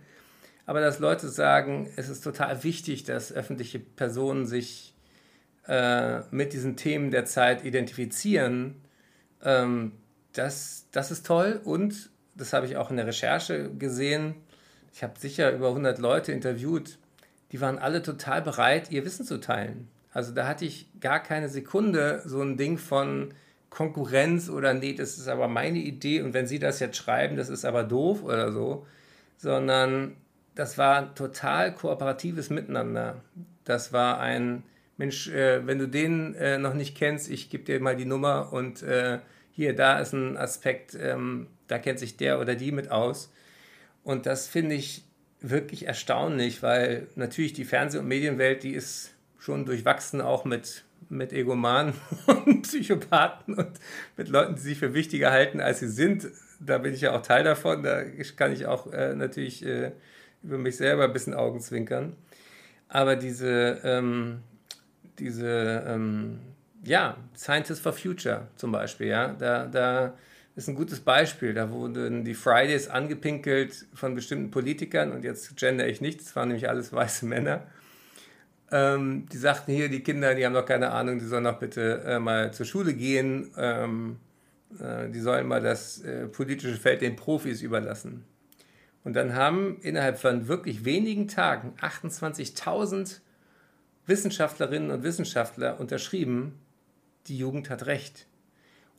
[0.66, 4.94] Aber dass Leute sagen, es ist total wichtig, dass öffentliche Personen sich
[5.68, 8.76] äh, mit diesen Themen der Zeit identifizieren,
[9.44, 9.94] ähm,
[10.34, 14.36] das, das ist toll und das habe ich auch in der Recherche gesehen.
[14.94, 16.98] Ich habe sicher über 100 Leute interviewt,
[17.52, 19.88] die waren alle total bereit, ihr Wissen zu teilen.
[20.12, 23.34] Also da hatte ich gar keine Sekunde so ein Ding von
[23.70, 27.50] Konkurrenz oder nee, das ist aber meine Idee und wenn Sie das jetzt schreiben, das
[27.50, 28.88] ist aber doof oder so,
[29.38, 30.16] sondern
[30.56, 33.22] das war total kooperatives Miteinander.
[33.64, 34.64] Das war ein
[34.98, 38.52] Mensch, äh, wenn du den äh, noch nicht kennst, ich gebe dir mal die Nummer
[38.52, 39.20] und äh,
[39.52, 43.32] hier, da ist ein Aspekt, ähm, da kennt sich der oder die mit aus.
[44.08, 45.04] Und das finde ich
[45.42, 51.34] wirklich erstaunlich, weil natürlich die Fernseh- und Medienwelt, die ist schon durchwachsen auch mit, mit
[51.34, 51.94] Egomanen
[52.46, 53.72] und Psychopathen und
[54.16, 56.30] mit Leuten, die sich für wichtiger halten, als sie sind.
[56.62, 57.84] Da bin ich ja auch Teil davon.
[57.84, 58.06] Da
[58.38, 59.92] kann ich auch äh, natürlich äh,
[60.42, 62.16] über mich selber ein bisschen Augenzwinkern.
[62.88, 64.40] Aber diese, ähm,
[65.20, 66.40] diese ähm,
[66.82, 70.14] ja, Scientists for Future zum Beispiel, ja, da, da
[70.58, 71.54] ist ein gutes Beispiel.
[71.54, 76.50] Da wurden die Fridays angepinkelt von bestimmten Politikern und jetzt gender ich nicht, das waren
[76.50, 77.68] nämlich alles weiße Männer.
[78.72, 82.04] Ähm, die sagten hier, die Kinder, die haben noch keine Ahnung, die sollen doch bitte
[82.06, 83.52] äh, mal zur Schule gehen.
[83.56, 84.18] Ähm,
[84.80, 88.26] äh, die sollen mal das äh, politische Feld den Profis überlassen.
[89.04, 93.22] Und dann haben innerhalb von wirklich wenigen Tagen 28.000
[94.06, 96.60] Wissenschaftlerinnen und Wissenschaftler unterschrieben,
[97.28, 98.26] die Jugend hat Recht.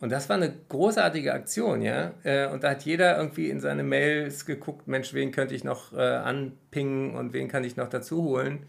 [0.01, 2.13] Und das war eine großartige Aktion, ja.
[2.23, 5.93] Äh, und da hat jeder irgendwie in seine Mails geguckt, Mensch, wen könnte ich noch
[5.93, 8.67] äh, anpingen und wen kann ich noch dazu holen.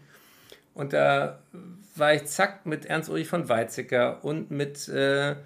[0.74, 1.40] Und da
[1.94, 5.36] war ich zack mit Ernst-Ulrich von Weizsäcker und mit äh,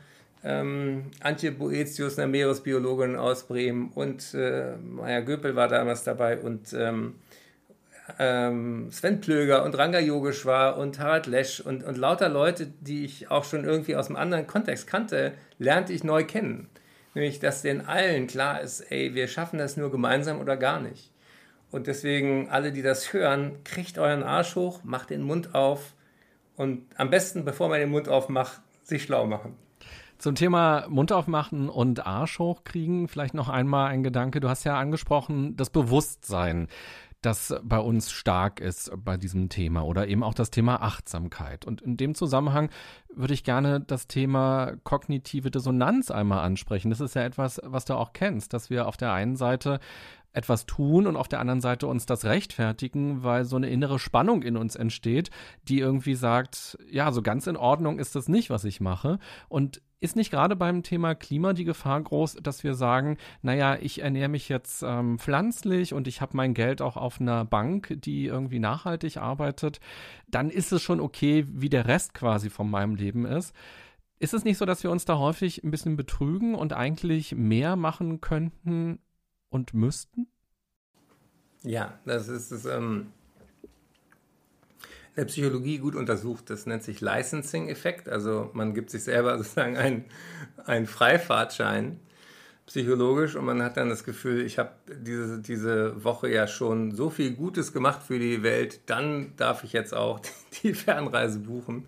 [0.43, 6.73] ähm, Antje Boetius, einer Meeresbiologin aus Bremen und äh, Maja Göpel war damals dabei und
[6.75, 7.15] ähm,
[8.19, 13.31] ähm, Sven Plöger und Ranga Yogeshwar und Harald Lesch und, und lauter Leute, die ich
[13.31, 16.69] auch schon irgendwie aus einem anderen Kontext kannte, lernte ich neu kennen.
[17.15, 21.13] Nämlich, dass den allen klar ist, ey, wir schaffen das nur gemeinsam oder gar nicht.
[21.71, 25.95] Und deswegen, alle, die das hören, kriegt euren Arsch hoch, macht den Mund auf
[26.57, 29.57] und am besten, bevor man den Mund aufmacht, sich schlau machen.
[30.19, 34.41] Zum Thema Mund aufmachen und Arsch hochkriegen, vielleicht noch einmal ein Gedanke.
[34.41, 36.69] Du hast ja angesprochen, das Bewusstsein
[37.25, 41.65] das bei uns stark ist bei diesem Thema oder eben auch das Thema Achtsamkeit.
[41.65, 42.71] Und in dem Zusammenhang
[43.15, 46.91] würde ich gerne das Thema kognitive Dissonanz einmal ansprechen.
[46.91, 49.81] Das ist ja etwas, was du auch kennst, dass wir auf der einen Seite
[50.35, 54.43] etwas tun und auf der anderen Seite uns das rechtfertigen, weil so eine innere Spannung
[54.43, 55.31] in uns entsteht,
[55.69, 59.19] die irgendwie sagt, ja, so ganz in Ordnung ist das nicht, was ich mache.
[59.49, 64.03] Und ist nicht gerade beim Thema Klima die Gefahr groß, dass wir sagen, naja, ich
[64.03, 68.27] ernähre mich jetzt ähm, pflanzlich und ich habe mein Geld auch auf einer Bank, die
[68.27, 69.81] irgendwie nachhaltig arbeitet,
[70.29, 73.55] dann ist es schon okay, wie der Rest quasi von meinem Leben ist.
[74.19, 77.75] Ist es nicht so, dass wir uns da häufig ein bisschen betrügen und eigentlich mehr
[77.75, 78.99] machen könnten
[79.49, 80.27] und müssten?
[81.63, 82.67] Ja, das ist es.
[82.67, 83.07] Ähm
[85.17, 86.51] der Psychologie gut untersucht.
[86.51, 88.09] Das nennt sich Licensing-Effekt.
[88.09, 90.05] Also man gibt sich selber sozusagen einen,
[90.65, 92.01] einen Freifahrtschein
[92.67, 97.11] psychologisch und man hat dann das Gefühl, ich habe diese, diese Woche ja schon so
[97.11, 100.21] viel Gutes gemacht für die Welt, dann darf ich jetzt auch
[100.63, 101.87] die Fernreise buchen.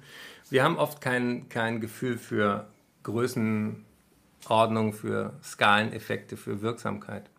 [0.51, 2.67] Wir haben oft kein, kein Gefühl für
[3.05, 7.31] Größenordnung, für Skaleneffekte, für Wirksamkeit.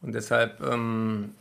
[0.00, 1.34] Und deshalb ähm,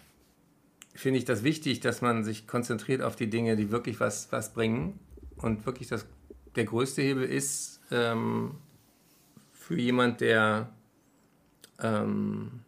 [0.98, 4.54] finde ich das wichtig, dass man sich konzentriert auf die Dinge, die wirklich was, was
[4.54, 5.00] bringen.
[5.36, 6.08] Und wirklich das,
[6.56, 8.56] der größte Hebel ist ähm,
[9.54, 10.70] für jemand, der
[11.80, 12.62] ähm,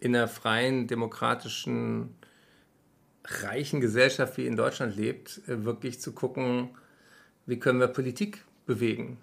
[0.00, 2.14] in einer freien, demokratischen,
[3.24, 6.70] reichen Gesellschaft wie in Deutschland lebt, äh, wirklich zu gucken,
[7.46, 9.16] wie können wir Politik bewegen.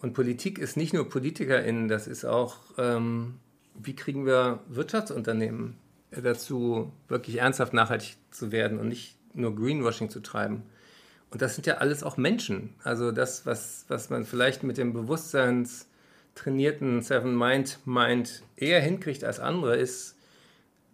[0.00, 3.34] Und Politik ist nicht nur PolitikerInnen, das ist auch, ähm,
[3.74, 5.76] wie kriegen wir Wirtschaftsunternehmen
[6.10, 10.64] dazu, wirklich ernsthaft nachhaltig zu werden und nicht nur Greenwashing zu treiben.
[11.30, 12.74] Und das sind ja alles auch Menschen.
[12.82, 19.38] Also das, was, was man vielleicht mit dem bewusstseinstrainierten Seven Mind Mind eher hinkriegt als
[19.38, 20.16] andere, ist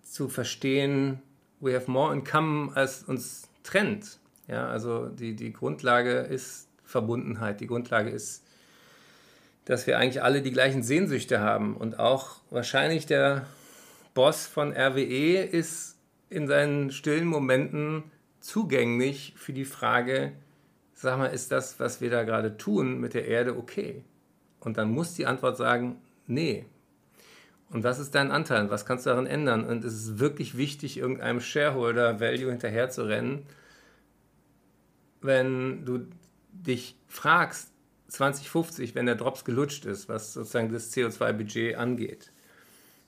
[0.03, 1.23] zu verstehen,
[1.61, 4.19] we have more in common, als uns trennt.
[4.47, 7.61] Ja, also die, die Grundlage ist Verbundenheit.
[7.61, 8.45] Die Grundlage ist,
[9.65, 13.47] dass wir eigentlich alle die gleichen Sehnsüchte haben und auch wahrscheinlich der
[14.17, 16.01] Boss von RWE ist
[16.31, 18.05] in seinen stillen Momenten
[18.41, 20.33] zugänglich für die Frage,
[20.95, 24.03] sag mal, ist das, was wir da gerade tun mit der Erde, okay?
[24.59, 26.65] Und dann muss die Antwort sagen, nee.
[27.69, 28.71] Und was ist dein Anteil?
[28.71, 29.67] Was kannst du daran ändern?
[29.67, 33.45] Und es ist wirklich wichtig, irgendeinem Shareholder Value hinterher zu rennen,
[35.21, 36.07] wenn du
[36.53, 37.71] dich fragst,
[38.09, 42.33] 2050, wenn der Drops gelutscht ist, was sozusagen das CO2-Budget angeht,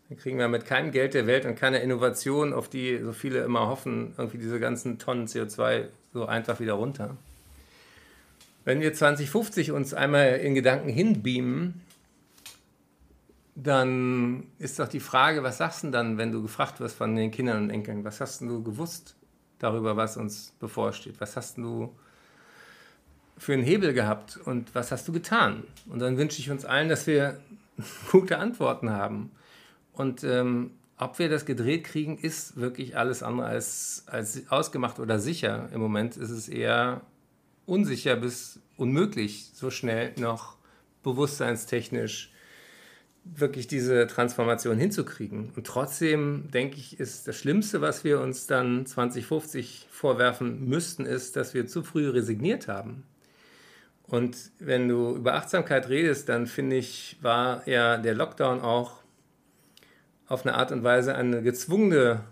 [0.09, 3.41] dann kriegen wir mit keinem Geld der Welt und keiner Innovation, auf die so viele
[3.41, 7.17] immer hoffen, irgendwie diese ganzen Tonnen CO2 so einfach wieder runter.
[8.65, 11.83] Wenn wir 2050 uns einmal in Gedanken hinbeamen,
[13.55, 17.31] dann ist doch die Frage, was sagst du dann, wenn du gefragt wirst von den
[17.31, 19.17] Kindern und Enkeln, was hast du gewusst
[19.59, 21.17] darüber, was uns bevorsteht?
[21.19, 21.93] Was hast du
[23.37, 25.65] für einen Hebel gehabt und was hast du getan?
[25.89, 27.41] Und dann wünsche ich uns allen, dass wir
[28.13, 29.33] gute Antworten haben.
[29.99, 35.19] Und ähm, ob wir das gedreht kriegen, ist wirklich alles andere als, als ausgemacht oder
[35.19, 35.69] sicher.
[35.75, 37.01] Im Moment ist es eher
[37.67, 40.57] unsicher bis unmöglich, so schnell noch
[41.03, 42.33] bewusstseinstechnisch
[43.25, 45.51] wirklich diese Transformation hinzukriegen.
[45.57, 51.35] Und trotzdem denke ich, ist das Schlimmste, was wir uns dann 2050 vorwerfen müssten, ist,
[51.35, 53.03] dass wir zu früh resigniert haben.
[54.07, 59.03] Und wenn du über Achtsamkeit redest, dann finde ich, war ja der Lockdown auch
[60.29, 62.25] auf eine Art und Weise eine gezwungene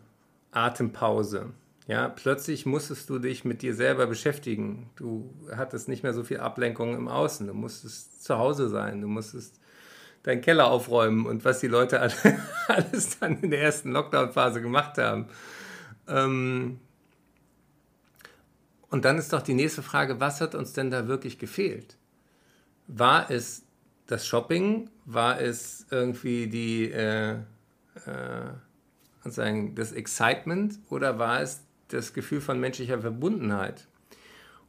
[0.53, 1.51] Atempause.
[1.89, 4.91] Ja, plötzlich musstest du dich mit dir selber beschäftigen.
[4.97, 7.47] Du hattest nicht mehr so viel Ablenkung im Außen.
[7.47, 9.01] Du musstest zu Hause sein.
[9.01, 9.61] Du musstest
[10.25, 12.01] deinen Keller aufräumen und was die Leute
[12.69, 15.29] alles dann in der ersten Lockdown-Phase gemacht haben.
[16.09, 16.81] Ähm,
[18.91, 21.97] und dann ist doch die nächste Frage, was hat uns denn da wirklich gefehlt?
[22.89, 23.63] War es
[24.09, 24.91] das Shopping?
[25.05, 27.37] War es irgendwie die, äh,
[28.07, 30.79] äh, sagen, das Excitement?
[30.91, 33.87] Oder war es das Gefühl von menschlicher Verbundenheit?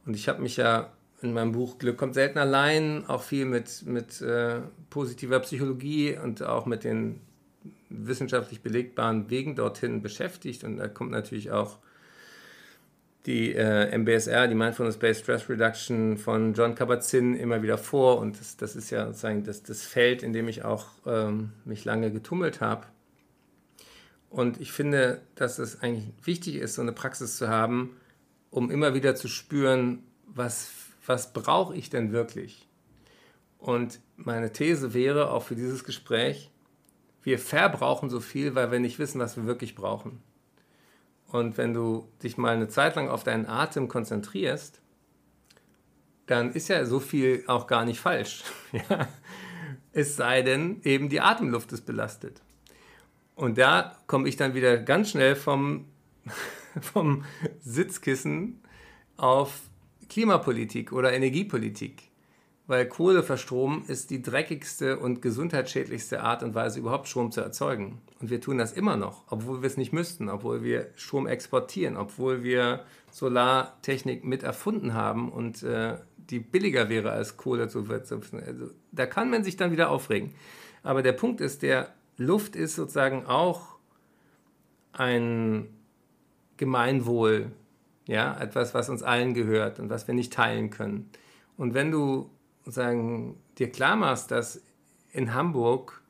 [0.06, 3.84] Und ich habe mich ja in meinem Buch Glück kommt selten allein auch viel mit,
[3.86, 7.20] mit äh, positiver Psychologie und auch mit den
[7.90, 10.62] wissenschaftlich belegbaren Wegen dorthin beschäftigt.
[10.62, 11.78] Und da kommt natürlich auch
[13.26, 18.18] die äh, MBSR, die Mindfulness-Based Stress Reduction von John Kabat-Zinn immer wieder vor.
[18.18, 21.84] Und das, das ist ja sozusagen das, das Feld, in dem ich auch ähm, mich
[21.84, 22.86] lange getummelt habe.
[24.30, 27.96] Und ich finde, dass es eigentlich wichtig ist, so eine Praxis zu haben,
[28.50, 30.70] um immer wieder zu spüren, was
[31.08, 32.68] was brauche ich denn wirklich?
[33.58, 36.50] Und meine These wäre auch für dieses Gespräch,
[37.22, 40.22] wir verbrauchen so viel, weil wir nicht wissen, was wir wirklich brauchen.
[41.26, 44.80] Und wenn du dich mal eine Zeit lang auf deinen Atem konzentrierst,
[46.26, 48.44] dann ist ja so viel auch gar nicht falsch.
[49.90, 52.40] Es sei denn, eben die Atemluft ist belastet.
[53.38, 55.84] Und da komme ich dann wieder ganz schnell vom,
[56.80, 57.24] vom
[57.60, 58.60] Sitzkissen
[59.16, 59.60] auf
[60.08, 62.02] Klimapolitik oder Energiepolitik.
[62.66, 68.00] Weil Kohleverstrom ist die dreckigste und gesundheitsschädlichste Art und Weise, überhaupt Strom zu erzeugen.
[68.20, 71.96] Und wir tun das immer noch, obwohl wir es nicht müssten, obwohl wir Strom exportieren,
[71.96, 78.42] obwohl wir Solartechnik mit erfunden haben und äh, die billiger wäre als Kohle zu wirtschaften.
[78.44, 80.34] Also, da kann man sich dann wieder aufregen.
[80.82, 83.78] Aber der Punkt ist, der Luft ist sozusagen auch
[84.92, 85.68] ein
[86.56, 87.52] Gemeinwohl
[88.06, 91.10] ja, etwas, was uns allen gehört und was wir nicht teilen können.
[91.56, 92.30] Und wenn du
[92.64, 94.62] sagen, dir klar machst, dass
[95.12, 96.02] in Hamburg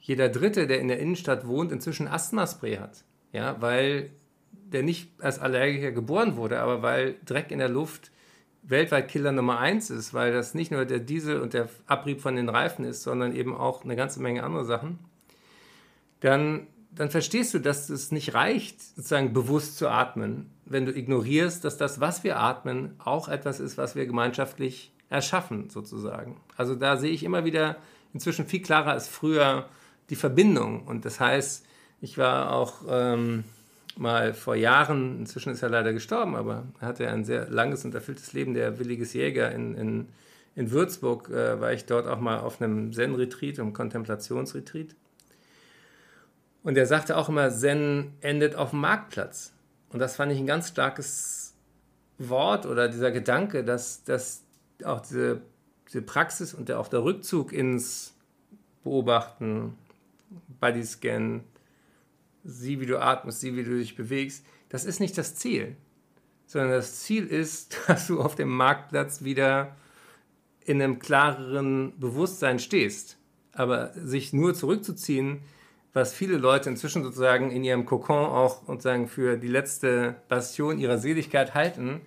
[0.00, 4.10] jeder Dritte, der in der Innenstadt wohnt, inzwischen Asthmaspray hat, ja, weil
[4.52, 8.12] der nicht als Allergiker geboren wurde, aber weil Dreck in der Luft
[8.62, 12.36] weltweit Killer Nummer eins ist, weil das nicht nur der Diesel und der Abrieb von
[12.36, 14.98] den Reifen ist, sondern eben auch eine ganze Menge andere Sachen,
[16.20, 21.64] dann dann verstehst du, dass es nicht reicht, sozusagen bewusst zu atmen, wenn du ignorierst,
[21.64, 26.40] dass das, was wir atmen, auch etwas ist, was wir gemeinschaftlich erschaffen, sozusagen.
[26.56, 27.76] Also da sehe ich immer wieder
[28.12, 29.68] inzwischen viel klarer als früher
[30.10, 30.86] die Verbindung.
[30.86, 31.64] Und das heißt,
[32.00, 33.44] ich war auch ähm,
[33.96, 37.94] mal vor Jahren, inzwischen ist er leider gestorben, aber er hatte ein sehr langes und
[37.94, 40.08] erfülltes Leben, der Williges Jäger in, in,
[40.56, 44.96] in Würzburg, äh, war ich dort auch mal auf einem Zen-Retreat, einem Kontemplationsretreat.
[46.62, 49.52] Und er sagte auch immer, Zen endet auf dem Marktplatz.
[49.90, 51.54] Und das fand ich ein ganz starkes
[52.18, 54.42] Wort oder dieser Gedanke, dass, dass
[54.84, 55.40] auch diese,
[55.88, 58.14] diese Praxis und der, auch der Rückzug ins
[58.84, 59.76] Beobachten,
[60.60, 61.42] Bodyscan,
[62.44, 65.76] sieh, wie du atmest, sieh, wie du dich bewegst, das ist nicht das Ziel,
[66.46, 69.76] sondern das Ziel ist, dass du auf dem Marktplatz wieder
[70.64, 73.16] in einem klareren Bewusstsein stehst.
[73.52, 75.40] Aber sich nur zurückzuziehen,
[75.92, 80.98] was viele Leute inzwischen sozusagen in ihrem Kokon auch sozusagen für die letzte Bastion ihrer
[80.98, 82.00] Seligkeit halten,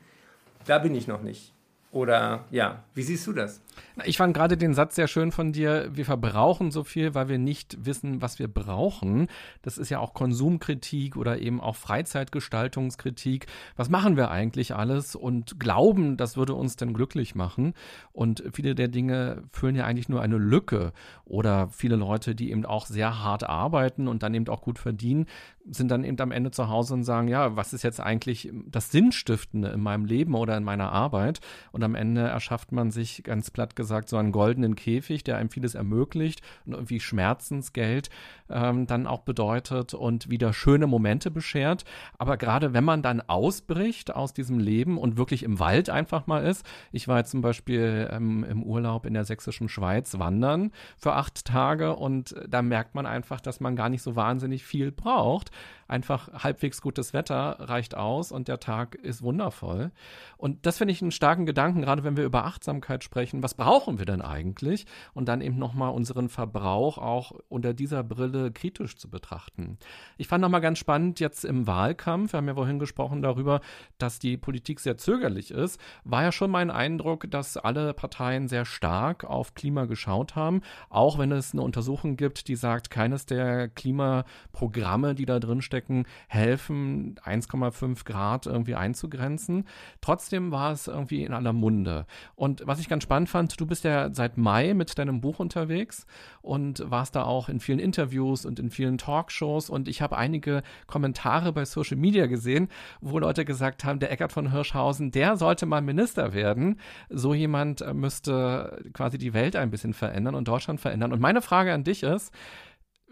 [0.65, 1.53] da bin ich noch nicht.
[1.91, 3.61] Oder ja, wie siehst du das?
[4.05, 7.37] Ich fand gerade den Satz sehr schön von dir, wir verbrauchen so viel, weil wir
[7.37, 9.27] nicht wissen, was wir brauchen.
[9.61, 13.45] Das ist ja auch Konsumkritik oder eben auch Freizeitgestaltungskritik.
[13.75, 17.73] Was machen wir eigentlich alles und glauben, das würde uns denn glücklich machen?
[18.11, 20.91] Und viele der Dinge füllen ja eigentlich nur eine Lücke.
[21.25, 25.27] Oder viele Leute, die eben auch sehr hart arbeiten und dann eben auch gut verdienen,
[25.69, 28.91] sind dann eben am Ende zu Hause und sagen, ja, was ist jetzt eigentlich das
[28.91, 31.39] Sinnstiftende in meinem Leben oder in meiner Arbeit?
[31.71, 35.49] Und am Ende erschafft man sich ganz platt gesagt so einen goldenen Käfig, der einem
[35.49, 38.09] vieles ermöglicht und irgendwie Schmerzensgeld
[38.49, 41.85] ähm, dann auch bedeutet und wieder schöne Momente beschert.
[42.17, 46.45] Aber gerade wenn man dann ausbricht aus diesem Leben und wirklich im Wald einfach mal
[46.45, 51.13] ist, ich war jetzt zum Beispiel ähm, im Urlaub in der sächsischen Schweiz wandern für
[51.13, 55.51] acht Tage und da merkt man einfach, dass man gar nicht so wahnsinnig viel braucht
[55.87, 59.91] einfach halbwegs gutes Wetter reicht aus und der Tag ist wundervoll.
[60.37, 63.43] Und das finde ich einen starken Gedanken, gerade wenn wir über Achtsamkeit sprechen.
[63.43, 64.85] Was brauchen wir denn eigentlich?
[65.13, 69.77] Und dann eben nochmal unseren Verbrauch auch unter dieser Brille kritisch zu betrachten.
[70.17, 73.61] Ich fand nochmal ganz spannend jetzt im Wahlkampf, wir haben ja vorhin gesprochen darüber,
[73.97, 78.65] dass die Politik sehr zögerlich ist, war ja schon mein Eindruck, dass alle Parteien sehr
[78.65, 83.69] stark auf Klima geschaut haben, auch wenn es eine Untersuchung gibt, die sagt, keines der
[83.69, 85.82] Klimaprogramme, die da drin stecken,
[86.27, 89.65] helfen, 1,5 Grad irgendwie einzugrenzen.
[90.01, 92.05] Trotzdem war es irgendwie in aller Munde.
[92.35, 96.05] Und was ich ganz spannend fand, du bist ja seit Mai mit deinem Buch unterwegs
[96.41, 100.63] und warst da auch in vielen Interviews und in vielen Talkshows und ich habe einige
[100.87, 102.69] Kommentare bei Social Media gesehen,
[103.01, 106.79] wo Leute gesagt haben, der Eckart von Hirschhausen, der sollte mal Minister werden.
[107.09, 111.13] So jemand äh, müsste quasi die Welt ein bisschen verändern und Deutschland verändern.
[111.13, 112.33] Und meine Frage an dich ist,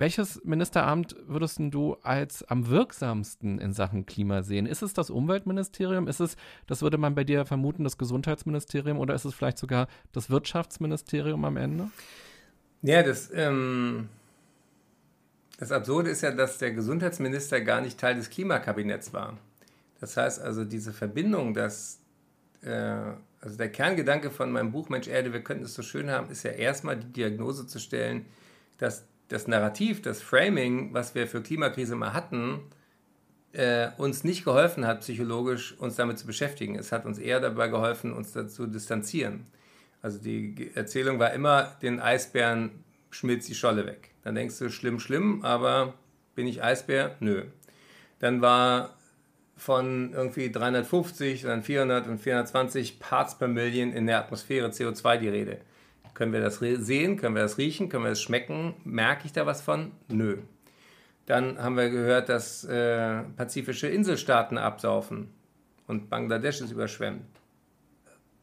[0.02, 4.66] welches Ministeramt würdest du als am wirksamsten in Sachen Klima sehen?
[4.66, 6.08] Ist es das Umweltministerium?
[6.08, 9.88] Ist es, das würde man bei dir vermuten, das Gesundheitsministerium oder ist es vielleicht sogar
[10.12, 11.92] das Wirtschaftsministerium am Ende?
[12.82, 14.10] Ja, das, ähm,
[15.60, 19.38] das Absurde ist ja, dass der Gesundheitsminister gar nicht Teil des Klimakabinetts war.
[20.00, 22.00] Das heißt also, diese Verbindung, dass,
[22.64, 22.72] äh,
[23.40, 26.42] also der Kerngedanke von meinem Buch Mensch Erde, wir könnten es so schön haben, ist
[26.42, 28.26] ja erstmal die Diagnose zu stellen,
[28.80, 32.60] dass das Narrativ, das Framing, was wir für Klimakrise mal hatten,
[33.54, 36.78] äh, uns nicht geholfen hat, psychologisch uns damit zu beschäftigen.
[36.78, 39.46] Es hat uns eher dabei geholfen, uns dazu distanzieren.
[40.02, 44.10] Also die Erzählung war immer, den Eisbären schmilzt die Scholle weg.
[44.24, 45.94] Dann denkst du, schlimm, schlimm, aber
[46.36, 47.16] bin ich Eisbär?
[47.20, 47.44] Nö.
[48.20, 48.96] Dann war
[49.58, 55.30] von irgendwie 350, dann 400 und 420 Parts per Million in der Atmosphäre CO2 die
[55.30, 55.58] Rede.
[56.22, 57.18] Können wir das sehen?
[57.18, 57.90] Können wir das riechen?
[57.90, 58.76] Können wir das schmecken?
[58.84, 59.92] Merke ich da was von?
[60.08, 60.38] Nö.
[61.26, 65.30] Dann haben wir gehört, dass äh, pazifische Inselstaaten absaufen
[65.88, 67.24] und Bangladesch ist überschwemmt.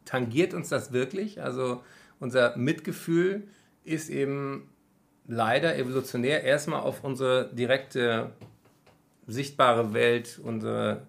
[0.04, 1.40] Tangiert uns das wirklich?
[1.40, 1.84] Also
[2.18, 3.46] unser Mitgefühl
[3.84, 4.68] ist eben
[5.28, 8.32] leider evolutionär erstmal auf unsere direkte
[9.28, 11.02] sichtbare Welt, unsere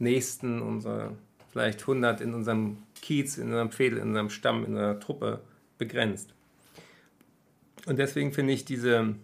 [0.00, 1.12] Nächsten, unsere
[1.52, 5.40] vielleicht 100 in unserem Kiez, in unserem Fädel, in unserem Stamm, in unserer Truppe
[5.78, 6.34] begrenzt.
[7.86, 9.14] Und deswegen finde ich diese,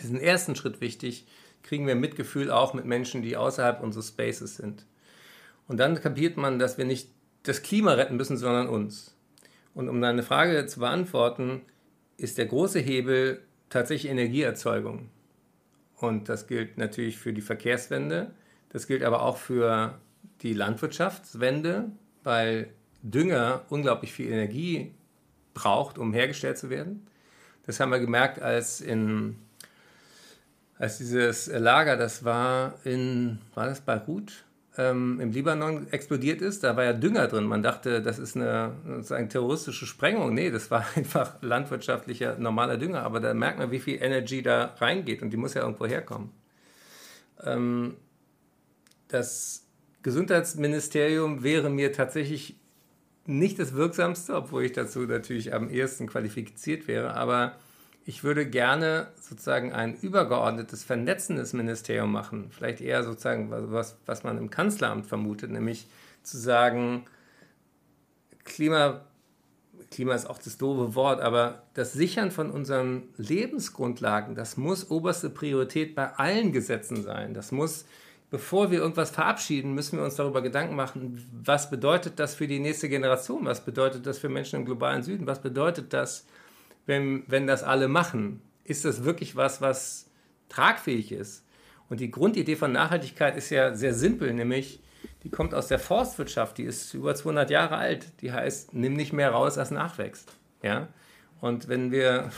[0.00, 1.26] diesen ersten Schritt wichtig,
[1.62, 4.84] kriegen wir Mitgefühl auch mit Menschen, die außerhalb unseres Spaces sind.
[5.68, 7.08] Und dann kapiert man, dass wir nicht
[7.44, 9.14] das Klima retten müssen, sondern uns.
[9.74, 11.62] Und um deine Frage zu beantworten,
[12.16, 15.08] ist der große Hebel tatsächlich Energieerzeugung.
[15.96, 18.32] Und das gilt natürlich für die Verkehrswende,
[18.70, 19.98] das gilt aber auch für
[20.42, 21.90] die Landwirtschaftswende,
[22.24, 22.72] weil
[23.02, 24.92] Dünger unglaublich viel Energie
[25.54, 27.06] braucht, um hergestellt zu werden.
[27.66, 29.36] Das haben wir gemerkt, als in
[30.78, 34.44] als dieses Lager, das war in, war das Beirut,
[34.76, 37.44] ähm, im Libanon explodiert ist, da war ja Dünger drin.
[37.44, 38.72] Man dachte, das ist eine,
[39.10, 40.34] eine terroristische Sprengung.
[40.34, 43.02] Nee, das war einfach landwirtschaftlicher, normaler Dünger.
[43.04, 46.30] Aber da merkt man, wie viel Energy da reingeht und die muss ja irgendwo herkommen.
[47.44, 47.96] Ähm,
[49.08, 49.64] das
[50.02, 52.56] Gesundheitsministerium wäre mir tatsächlich
[53.26, 57.56] nicht das Wirksamste, obwohl ich dazu natürlich am ehesten qualifiziert wäre, aber
[58.04, 62.50] ich würde gerne sozusagen ein übergeordnetes, vernetzendes Ministerium machen.
[62.50, 65.86] Vielleicht eher sozusagen was, was man im Kanzleramt vermutet, nämlich
[66.22, 67.04] zu sagen,
[68.44, 69.02] Klima,
[69.90, 75.30] Klima ist auch das doofe Wort, aber das Sichern von unseren Lebensgrundlagen, das muss oberste
[75.30, 77.34] Priorität bei allen Gesetzen sein.
[77.34, 77.84] Das muss
[78.32, 82.60] bevor wir irgendwas verabschieden, müssen wir uns darüber Gedanken machen, was bedeutet das für die
[82.60, 83.44] nächste Generation?
[83.44, 85.26] Was bedeutet das für Menschen im globalen Süden?
[85.26, 86.26] Was bedeutet das,
[86.86, 88.40] wenn, wenn das alle machen?
[88.64, 90.10] Ist das wirklich was, was
[90.48, 91.44] tragfähig ist?
[91.90, 94.80] Und die Grundidee von Nachhaltigkeit ist ja sehr simpel, nämlich
[95.24, 98.06] die kommt aus der Forstwirtschaft, die ist über 200 Jahre alt.
[98.22, 100.32] Die heißt, nimm nicht mehr raus, als nachwächst.
[100.62, 100.88] Ja?
[101.42, 102.30] Und wenn wir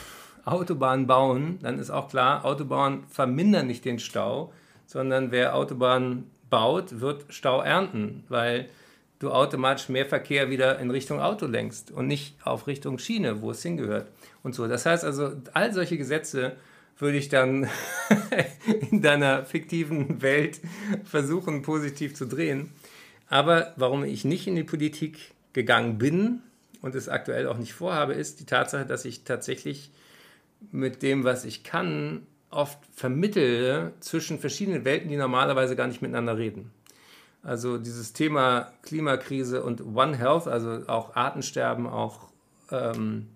[0.43, 4.51] Autobahnen bauen, dann ist auch klar, Autobahnen vermindern nicht den Stau,
[4.85, 8.69] sondern wer Autobahnen baut, wird Stau ernten, weil
[9.19, 13.51] du automatisch mehr Verkehr wieder in Richtung Auto lenkst und nicht auf Richtung Schiene, wo
[13.51, 14.07] es hingehört
[14.43, 14.67] und so.
[14.67, 16.55] Das heißt also, all solche Gesetze
[16.97, 17.67] würde ich dann
[18.91, 20.61] in deiner fiktiven Welt
[21.03, 22.71] versuchen, positiv zu drehen.
[23.27, 26.41] Aber warum ich nicht in die Politik gegangen bin
[26.81, 29.91] und es aktuell auch nicht vorhabe, ist die Tatsache, dass ich tatsächlich
[30.71, 36.37] mit dem, was ich kann, oft vermittle zwischen verschiedenen Welten, die normalerweise gar nicht miteinander
[36.37, 36.71] reden.
[37.43, 42.29] Also dieses Thema Klimakrise und One Health, also auch Artensterben, auch
[42.71, 43.27] ähm,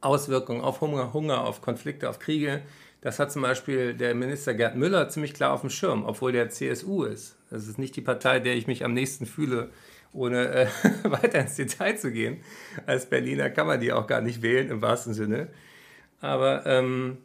[0.00, 2.62] Auswirkungen auf Hunger, Hunger, auf Konflikte, auf Kriege.
[3.02, 6.48] Das hat zum Beispiel der Minister Gerd Müller ziemlich klar auf dem Schirm, obwohl der
[6.48, 7.36] CSU ist.
[7.50, 9.70] Das ist nicht die Partei, der ich mich am nächsten fühle,
[10.12, 10.66] ohne äh,
[11.04, 12.42] weiter ins Detail zu gehen.
[12.86, 15.48] Als Berliner kann man die auch gar nicht wählen, im wahrsten Sinne.
[16.20, 17.18] Aber ähm,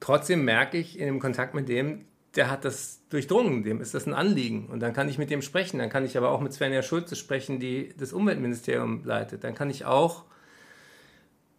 [0.00, 2.04] trotzdem merke ich in dem Kontakt mit dem,
[2.36, 4.66] der hat das durchdrungen, dem ist das ein Anliegen.
[4.66, 5.78] Und dann kann ich mit dem sprechen.
[5.78, 9.44] Dann kann ich aber auch mit Svenja Schulze sprechen, die das Umweltministerium leitet.
[9.44, 10.24] Dann kann ich auch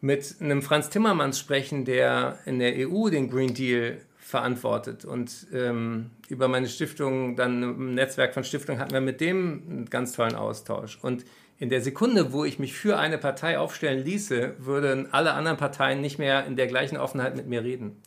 [0.01, 5.05] mit einem Franz Timmermans sprechen, der in der EU den Green Deal verantwortet.
[5.05, 9.85] Und ähm, über meine Stiftung, dann ein Netzwerk von Stiftungen, hatten wir mit dem einen
[9.89, 10.99] ganz tollen Austausch.
[11.01, 11.25] Und
[11.57, 15.99] in der Sekunde, wo ich mich für eine Partei aufstellen ließe, würden alle anderen Parteien
[15.99, 17.97] nicht mehr in der gleichen Offenheit mit mir reden.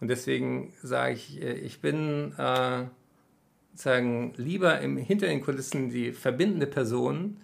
[0.00, 2.84] Und deswegen sage ich, äh, ich bin äh,
[3.72, 7.38] sozusagen lieber im, hinter den Kulissen die verbindende Person,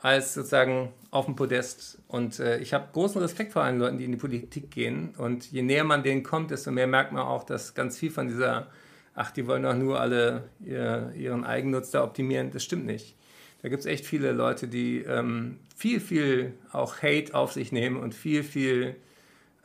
[0.00, 1.98] als sozusagen auf dem Podest.
[2.08, 5.14] Und äh, ich habe großen Respekt vor allen Leuten, die in die Politik gehen.
[5.16, 8.28] Und je näher man denen kommt, desto mehr merkt man auch, dass ganz viel von
[8.28, 8.68] dieser,
[9.14, 13.14] ach, die wollen doch nur alle ihr, ihren Eigennutz da optimieren, das stimmt nicht.
[13.62, 17.96] Da gibt es echt viele Leute, die ähm, viel, viel auch Hate auf sich nehmen
[17.96, 18.96] und viel, viel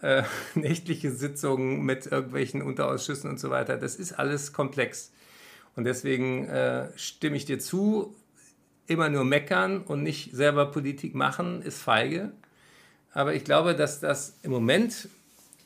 [0.02, 0.24] äh,
[0.56, 3.78] nächtliche Sitzungen mit irgendwelchen Unterausschüssen und so weiter.
[3.78, 5.12] Das ist alles komplex.
[5.76, 8.16] Und deswegen äh, stimme ich dir zu,
[8.88, 12.32] immer nur meckern und nicht selber Politik machen, ist feige.
[13.12, 15.10] Aber ich glaube, dass das im Moment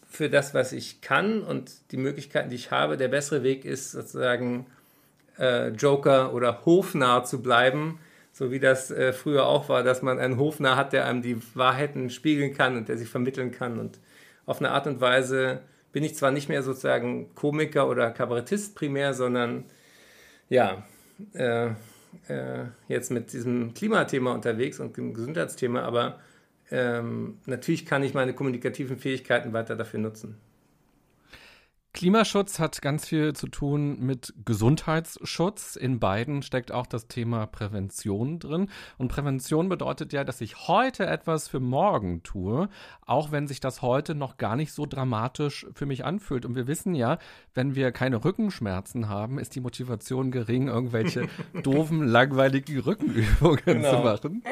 [0.09, 3.91] für das, was ich kann und die Möglichkeiten, die ich habe, der bessere Weg ist,
[3.91, 4.65] sozusagen
[5.37, 7.99] äh, Joker oder Hofnarr zu bleiben,
[8.31, 11.37] so wie das äh, früher auch war, dass man einen Hofnarr hat, der einem die
[11.55, 13.79] Wahrheiten spiegeln kann und der sie vermitteln kann.
[13.79, 13.99] Und
[14.49, 15.59] auf eine Art und Weise
[15.91, 19.65] bin ich zwar nicht mehr sozusagen Komiker oder Kabarettist primär, sondern
[20.49, 20.83] ja,
[21.33, 21.67] äh,
[22.27, 26.19] äh, jetzt mit diesem Klimathema unterwegs und dem Gesundheitsthema, aber
[26.71, 30.35] ähm, natürlich kann ich meine kommunikativen Fähigkeiten weiter dafür nutzen.
[31.91, 35.75] Klimaschutz hat ganz viel zu tun mit Gesundheitsschutz.
[35.75, 38.69] In beiden steckt auch das Thema Prävention drin.
[38.97, 42.69] Und Prävention bedeutet ja, dass ich heute etwas für morgen tue,
[43.05, 46.45] auch wenn sich das heute noch gar nicht so dramatisch für mich anfühlt.
[46.45, 47.17] Und wir wissen ja,
[47.55, 51.27] wenn wir keine Rückenschmerzen haben, ist die Motivation gering, irgendwelche
[51.63, 53.97] doofen, langweiligen Rückenübungen genau.
[53.97, 54.43] zu machen.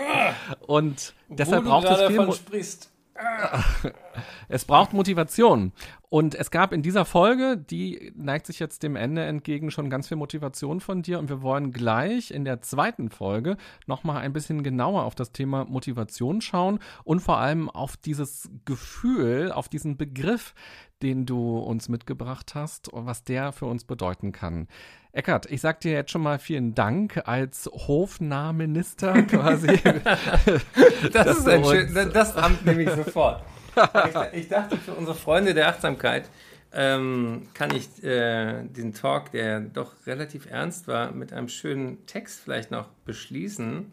[0.66, 2.26] Und deshalb braucht es viel.
[2.26, 2.92] Mo sprichst.
[4.50, 5.74] Es braucht Motivation.
[6.10, 10.08] Und es gab in dieser Folge, die neigt sich jetzt dem Ende entgegen, schon ganz
[10.08, 11.20] viel Motivation von dir.
[11.20, 15.66] Und wir wollen gleich in der zweiten Folge nochmal ein bisschen genauer auf das Thema
[15.66, 20.54] Motivation schauen und vor allem auf dieses Gefühl, auf diesen Begriff,
[21.02, 24.70] den du uns mitgebracht hast und was der für uns bedeuten kann.
[25.12, 29.68] Eckert, ich sag dir jetzt schon mal vielen Dank als Hofnahminister quasi.
[31.12, 33.44] das ist ein schön, das Amt nehme ich sofort.
[33.78, 36.30] Ich, ich, dachte, für unsere Freunde der Achtsamkeit
[36.74, 42.40] ähm, kann ich äh, den Talk, der doch relativ ernst war, mit einem schönen Text
[42.40, 43.92] vielleicht noch beschließen.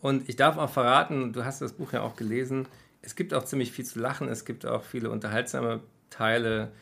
[0.00, 2.66] Und ich darf auch verraten, du hast das Buch ja auch gelesen,
[3.02, 6.72] es gibt auch ziemlich viel zu lachen, es gibt auch viele unterhaltsame Teile.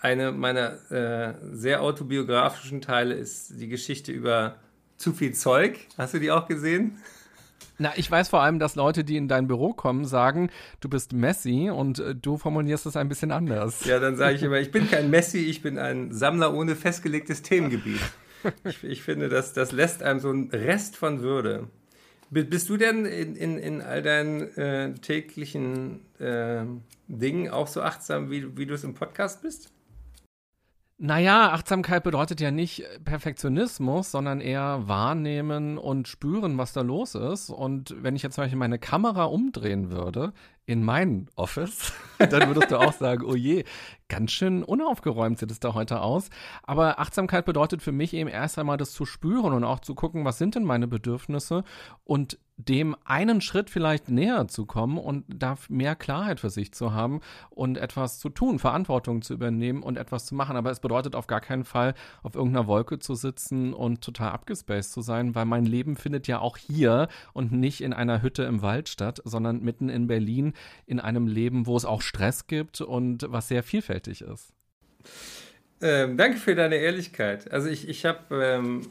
[0.00, 4.56] Eine meiner äh, sehr autobiografischen Teile ist die Geschichte über
[4.96, 5.78] zu viel Zeug.
[5.96, 6.98] Hast du die auch gesehen?
[7.78, 10.50] Na, ich weiß vor allem, dass Leute, die in dein Büro kommen, sagen,
[10.80, 13.84] du bist Messi und äh, du formulierst es ein bisschen anders.
[13.84, 17.42] Ja, dann sage ich immer, ich bin kein Messi, ich bin ein Sammler ohne festgelegtes
[17.42, 18.00] Themengebiet.
[18.64, 21.68] Ich, ich finde, das, das lässt einem so einen Rest von Würde.
[22.30, 26.64] Bist du denn in, in, in all deinen äh, täglichen äh,
[27.08, 29.72] Dingen auch so achtsam, wie, wie du es im Podcast bist?
[31.00, 37.50] Naja, Achtsamkeit bedeutet ja nicht Perfektionismus, sondern eher wahrnehmen und spüren, was da los ist.
[37.50, 40.32] Und wenn ich jetzt zum Beispiel meine Kamera umdrehen würde
[40.66, 43.64] in mein Office, dann würdest du auch sagen, oh je,
[44.08, 46.30] ganz schön unaufgeräumt sieht es da heute aus.
[46.64, 50.24] Aber Achtsamkeit bedeutet für mich eben erst einmal das zu spüren und auch zu gucken,
[50.24, 51.62] was sind denn meine Bedürfnisse
[52.02, 56.92] und dem einen Schritt vielleicht näher zu kommen und da mehr Klarheit für sich zu
[56.92, 60.56] haben und etwas zu tun, Verantwortung zu übernehmen und etwas zu machen.
[60.56, 64.92] Aber es bedeutet auf gar keinen Fall, auf irgendeiner Wolke zu sitzen und total abgespaced
[64.92, 68.60] zu sein, weil mein Leben findet ja auch hier und nicht in einer Hütte im
[68.60, 70.52] Wald statt, sondern mitten in Berlin
[70.86, 74.52] in einem Leben, wo es auch Stress gibt und was sehr vielfältig ist.
[75.80, 77.52] Ähm, danke für deine Ehrlichkeit.
[77.52, 78.86] Also ich, ich habe, ähm,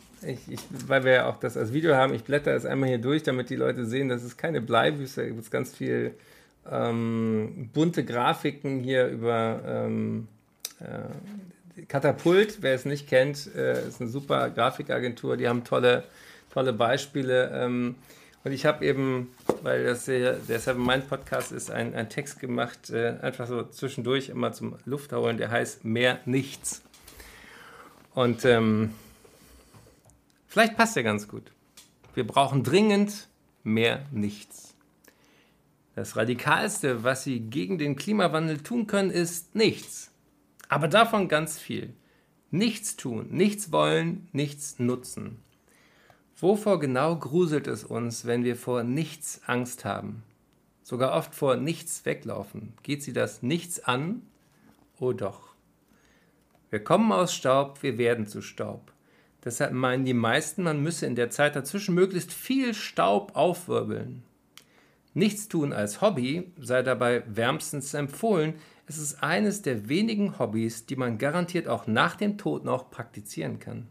[0.88, 3.50] weil wir ja auch das als Video haben, ich blätter es einmal hier durch, damit
[3.50, 6.14] die Leute sehen, dass es keine Bleibüste, da gibt es ganz viel
[6.72, 10.28] ähm, bunte Grafiken hier über ähm,
[10.80, 12.62] äh, Katapult.
[12.62, 16.04] Wer es nicht kennt, äh, ist eine super Grafikagentur, die haben tolle,
[16.54, 17.52] tolle Beispiele.
[17.54, 17.96] Ähm,
[18.44, 19.30] und ich habe eben,
[19.64, 24.52] weil das der, Seven Mind Podcast ist, einen Text gemacht, äh, einfach so zwischendurch immer
[24.52, 26.84] zum Luftholen, der heißt Mehr Nichts.
[28.14, 28.94] Und ähm,
[30.48, 31.52] vielleicht passt der ganz gut.
[32.14, 33.28] Wir brauchen dringend
[33.64, 34.76] mehr Nichts.
[35.96, 40.12] Das Radikalste, was Sie gegen den Klimawandel tun können, ist nichts.
[40.70, 41.94] Aber davon ganz viel.
[42.52, 45.40] Nichts tun, nichts wollen, nichts nutzen.
[46.40, 50.22] Wovor genau gruselt es uns, wenn wir vor nichts Angst haben?
[50.84, 52.74] Sogar oft vor nichts weglaufen.
[52.84, 54.22] Geht sie das nichts an?
[55.00, 55.56] Oh doch.
[56.70, 58.94] Wir kommen aus Staub, wir werden zu Staub.
[59.44, 64.22] Deshalb meinen die meisten, man müsse in der Zeit dazwischen möglichst viel Staub aufwirbeln.
[65.16, 68.54] Nichts tun als Hobby sei dabei wärmstens empfohlen.
[68.86, 73.58] Es ist eines der wenigen Hobbys, die man garantiert auch nach dem Tod noch praktizieren
[73.58, 73.88] kann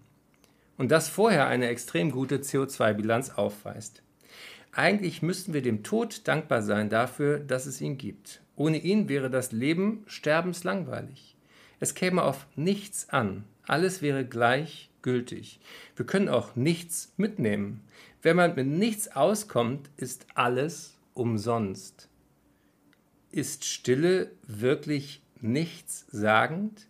[0.78, 4.02] und das vorher eine extrem gute CO2-Bilanz aufweist.
[4.72, 8.42] Eigentlich müssten wir dem Tod dankbar sein dafür, dass es ihn gibt.
[8.56, 11.36] Ohne ihn wäre das Leben sterbenslangweilig.
[11.80, 13.44] Es käme auf nichts an.
[13.66, 15.60] Alles wäre gleichgültig.
[15.94, 17.82] Wir können auch nichts mitnehmen.
[18.22, 22.08] Wenn man mit nichts auskommt, ist alles umsonst.
[23.30, 26.86] Ist Stille wirklich nichts sagend?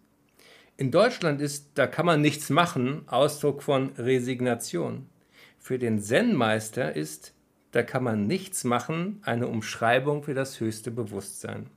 [0.79, 5.07] In Deutschland ist, da kann man nichts machen, Ausdruck von Resignation.
[5.59, 7.33] Für den Zen-Meister ist,
[7.73, 11.71] da kann man nichts machen, eine Umschreibung für das höchste Bewusstsein.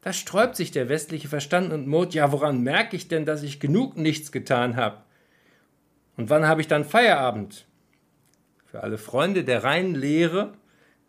[0.00, 3.60] Da sträubt sich der westliche Verstand und murrt, ja, woran merke ich denn, dass ich
[3.60, 5.02] genug nichts getan habe?
[6.16, 7.66] Und wann habe ich dann Feierabend?
[8.64, 10.54] Für alle Freunde der reinen Lehre,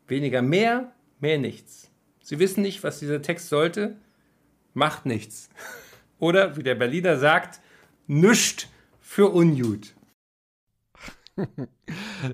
[0.07, 1.89] weniger mehr, mehr nichts.
[2.21, 3.95] Sie wissen nicht, was dieser Text sollte?
[4.73, 5.49] Macht nichts.
[6.21, 7.59] Oder wie der Berliner sagt,
[8.05, 8.69] nüscht
[8.99, 9.95] für Unjut.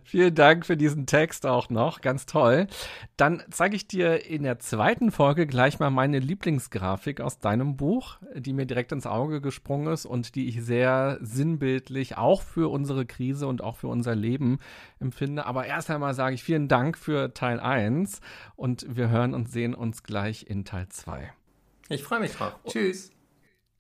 [0.04, 2.68] Vielen Dank für diesen Text auch noch, ganz toll.
[3.16, 8.18] Dann zeige ich dir in der zweiten Folge gleich mal meine Lieblingsgrafik aus deinem Buch,
[8.36, 13.06] die mir direkt ins Auge gesprungen ist und die ich sehr sinnbildlich auch für unsere
[13.06, 14.60] Krise und auch für unser Leben
[15.00, 15.46] empfinde.
[15.46, 18.20] Aber erst einmal sage ich vielen Dank für Teil 1
[18.58, 21.32] und wir hören und sehen uns gleich in Teil 2.
[21.88, 22.54] Ich freue mich drauf.
[22.68, 23.12] Tschüss.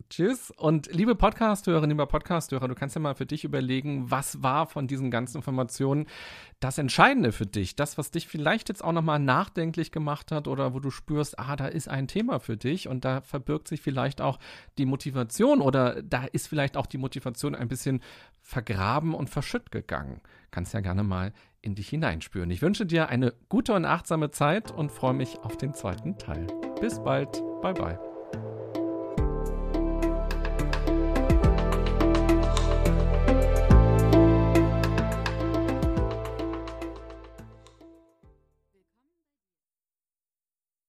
[0.10, 0.52] Tschüss.
[0.52, 4.88] Und liebe Podcasthörerinnen, lieber Podcasthörer, du kannst ja mal für dich überlegen, was war von
[4.88, 6.08] diesen ganzen Informationen
[6.60, 7.76] das Entscheidende für dich?
[7.76, 11.56] Das, was dich vielleicht jetzt auch nochmal nachdenklich gemacht hat oder wo du spürst, ah,
[11.56, 14.40] da ist ein Thema für dich und da verbirgt sich vielleicht auch
[14.78, 18.02] die Motivation oder da ist vielleicht auch die Motivation ein bisschen
[18.42, 20.22] vergraben und verschütt gegangen.
[20.52, 22.50] Kannst ja gerne mal in dich hineinspüren.
[22.50, 26.48] Ich wünsche dir eine gute und achtsame Zeit und freue mich auf den zweiten Teil.
[26.80, 27.44] Bis bald.
[27.62, 28.07] Bye bye.